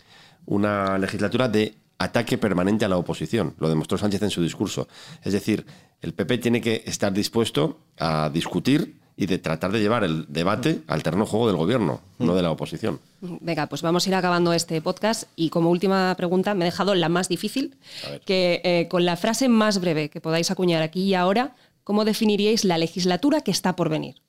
una 0.46 0.99
legislatura 0.99 1.49
de 1.49 1.75
ataque 2.00 2.38
permanente 2.38 2.86
a 2.86 2.88
la 2.88 2.96
oposición. 2.96 3.54
Lo 3.58 3.68
demostró 3.68 3.98
Sánchez 3.98 4.22
en 4.22 4.30
su 4.30 4.42
discurso. 4.42 4.88
Es 5.22 5.34
decir, 5.34 5.66
el 6.00 6.14
PP 6.14 6.38
tiene 6.38 6.60
que 6.62 6.82
estar 6.86 7.12
dispuesto 7.12 7.78
a 7.98 8.30
discutir 8.32 8.98
y 9.16 9.26
de 9.26 9.36
tratar 9.36 9.70
de 9.70 9.80
llevar 9.80 10.02
el 10.02 10.24
debate 10.28 10.80
al 10.86 11.02
terreno 11.02 11.26
juego 11.26 11.46
del 11.46 11.56
gobierno, 11.56 12.00
no 12.18 12.34
de 12.34 12.40
la 12.40 12.50
oposición. 12.50 13.00
Venga, 13.20 13.66
pues 13.66 13.82
vamos 13.82 14.06
a 14.06 14.08
ir 14.08 14.14
acabando 14.14 14.54
este 14.54 14.80
podcast 14.80 15.24
y 15.36 15.50
como 15.50 15.68
última 15.68 16.14
pregunta 16.16 16.54
me 16.54 16.64
he 16.64 16.70
dejado 16.70 16.94
la 16.94 17.10
más 17.10 17.28
difícil, 17.28 17.76
que 18.24 18.62
eh, 18.64 18.88
con 18.88 19.04
la 19.04 19.18
frase 19.18 19.50
más 19.50 19.78
breve 19.78 20.08
que 20.08 20.22
podáis 20.22 20.50
acuñar 20.50 20.82
aquí 20.82 21.02
y 21.02 21.14
ahora, 21.14 21.54
¿cómo 21.84 22.06
definiríais 22.06 22.64
la 22.64 22.78
legislatura 22.78 23.42
que 23.42 23.50
está 23.50 23.76
por 23.76 23.90
venir? 23.90 24.22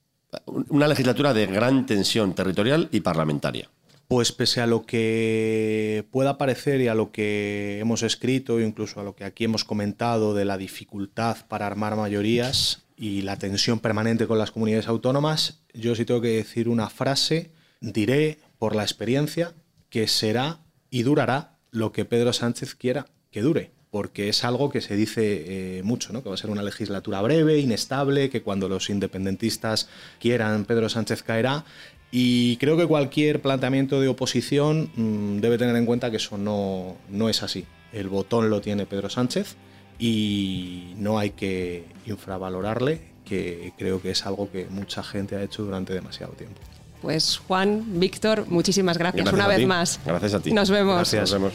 Una 0.45 0.89
legislatura 0.89 1.33
de 1.33 1.45
gran 1.47 1.85
tensión 1.85 2.33
territorial 2.33 2.89
y 2.91 2.99
parlamentaria. 2.99 3.69
Pues 4.11 4.33
pese 4.33 4.59
a 4.59 4.67
lo 4.67 4.85
que 4.85 6.05
pueda 6.11 6.37
parecer 6.37 6.81
y 6.81 6.89
a 6.89 6.95
lo 6.95 7.13
que 7.13 7.79
hemos 7.79 8.03
escrito, 8.03 8.59
incluso 8.59 8.99
a 8.99 9.05
lo 9.05 9.15
que 9.15 9.23
aquí 9.23 9.45
hemos 9.45 9.63
comentado 9.63 10.33
de 10.33 10.43
la 10.43 10.57
dificultad 10.57 11.37
para 11.47 11.65
armar 11.65 11.95
mayorías 11.95 12.83
y 12.97 13.21
la 13.21 13.37
tensión 13.37 13.79
permanente 13.79 14.27
con 14.27 14.37
las 14.37 14.51
comunidades 14.51 14.89
autónomas, 14.89 15.61
yo 15.73 15.95
sí 15.95 16.03
tengo 16.03 16.19
que 16.19 16.27
decir 16.27 16.67
una 16.67 16.89
frase, 16.89 17.51
diré 17.79 18.39
por 18.59 18.75
la 18.75 18.83
experiencia 18.83 19.53
que 19.89 20.09
será 20.09 20.59
y 20.89 21.03
durará 21.03 21.55
lo 21.69 21.93
que 21.93 22.03
Pedro 22.03 22.33
Sánchez 22.33 22.75
quiera 22.75 23.05
que 23.31 23.41
dure 23.41 23.71
porque 23.91 24.29
es 24.29 24.45
algo 24.45 24.69
que 24.69 24.79
se 24.79 24.95
dice 24.95 25.79
eh, 25.79 25.83
mucho, 25.83 26.13
¿no? 26.13 26.23
que 26.23 26.29
va 26.29 26.35
a 26.35 26.37
ser 26.37 26.49
una 26.49 26.63
legislatura 26.63 27.21
breve, 27.21 27.59
inestable, 27.59 28.29
que 28.29 28.41
cuando 28.41 28.69
los 28.69 28.89
independentistas 28.89 29.89
quieran 30.17 30.63
Pedro 30.63 30.87
Sánchez 30.87 31.23
caerá 31.23 31.65
y 32.11 32.57
creo 32.57 32.75
que 32.75 32.85
cualquier 32.85 33.41
planteamiento 33.41 34.01
de 34.01 34.09
oposición 34.09 34.91
mm, 34.95 35.39
debe 35.39 35.57
tener 35.57 35.75
en 35.77 35.85
cuenta 35.85 36.11
que 36.11 36.17
eso 36.17 36.37
no, 36.37 36.97
no 37.09 37.29
es 37.29 37.41
así. 37.41 37.65
El 37.93 38.09
botón 38.09 38.49
lo 38.49 38.59
tiene 38.59 38.85
Pedro 38.85 39.09
Sánchez 39.09 39.55
y 39.97 40.93
no 40.97 41.17
hay 41.17 41.31
que 41.31 41.85
infravalorarle, 42.05 43.01
que 43.23 43.71
creo 43.77 44.01
que 44.01 44.11
es 44.11 44.25
algo 44.25 44.51
que 44.51 44.65
mucha 44.69 45.03
gente 45.03 45.37
ha 45.37 45.43
hecho 45.43 45.63
durante 45.63 45.93
demasiado 45.93 46.33
tiempo. 46.33 46.59
Pues 47.01 47.37
Juan, 47.47 47.99
Víctor, 47.99 48.45
muchísimas 48.47 48.97
gracias, 48.97 49.31
una 49.31 49.47
vez 49.47 49.65
más. 49.65 49.99
Gracias 50.05 50.33
a 50.33 50.39
ti. 50.41 50.51
Nos 50.51 50.69
vemos. 50.69 50.95
Gracias. 50.95 51.31
Nos 51.31 51.33
vemos. 51.33 51.53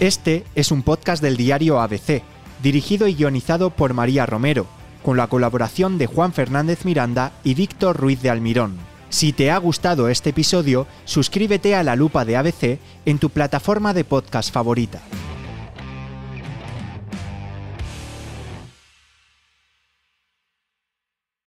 Este 0.00 0.44
es 0.54 0.70
un 0.70 0.82
podcast 0.82 1.22
del 1.22 1.36
diario 1.36 1.80
ABC, 1.80 2.22
dirigido 2.62 3.06
y 3.06 3.14
guionizado 3.14 3.70
por 3.70 3.94
María 3.94 4.26
Romero, 4.26 4.66
con 5.02 5.16
la 5.16 5.26
colaboración 5.26 5.98
de 5.98 6.06
Juan 6.06 6.32
Fernández 6.32 6.84
Miranda 6.84 7.32
y 7.44 7.54
Víctor 7.54 7.96
Ruiz 7.96 8.22
de 8.22 8.30
Almirón. 8.30 8.76
Si 9.10 9.32
te 9.32 9.50
ha 9.50 9.58
gustado 9.58 10.08
este 10.08 10.30
episodio, 10.30 10.86
suscríbete 11.04 11.74
a 11.74 11.82
la 11.82 11.96
lupa 11.96 12.24
de 12.24 12.36
ABC 12.36 12.78
en 13.04 13.18
tu 13.18 13.28
plataforma 13.28 13.92
de 13.92 14.04
podcast 14.04 14.52
favorita. 14.52 15.00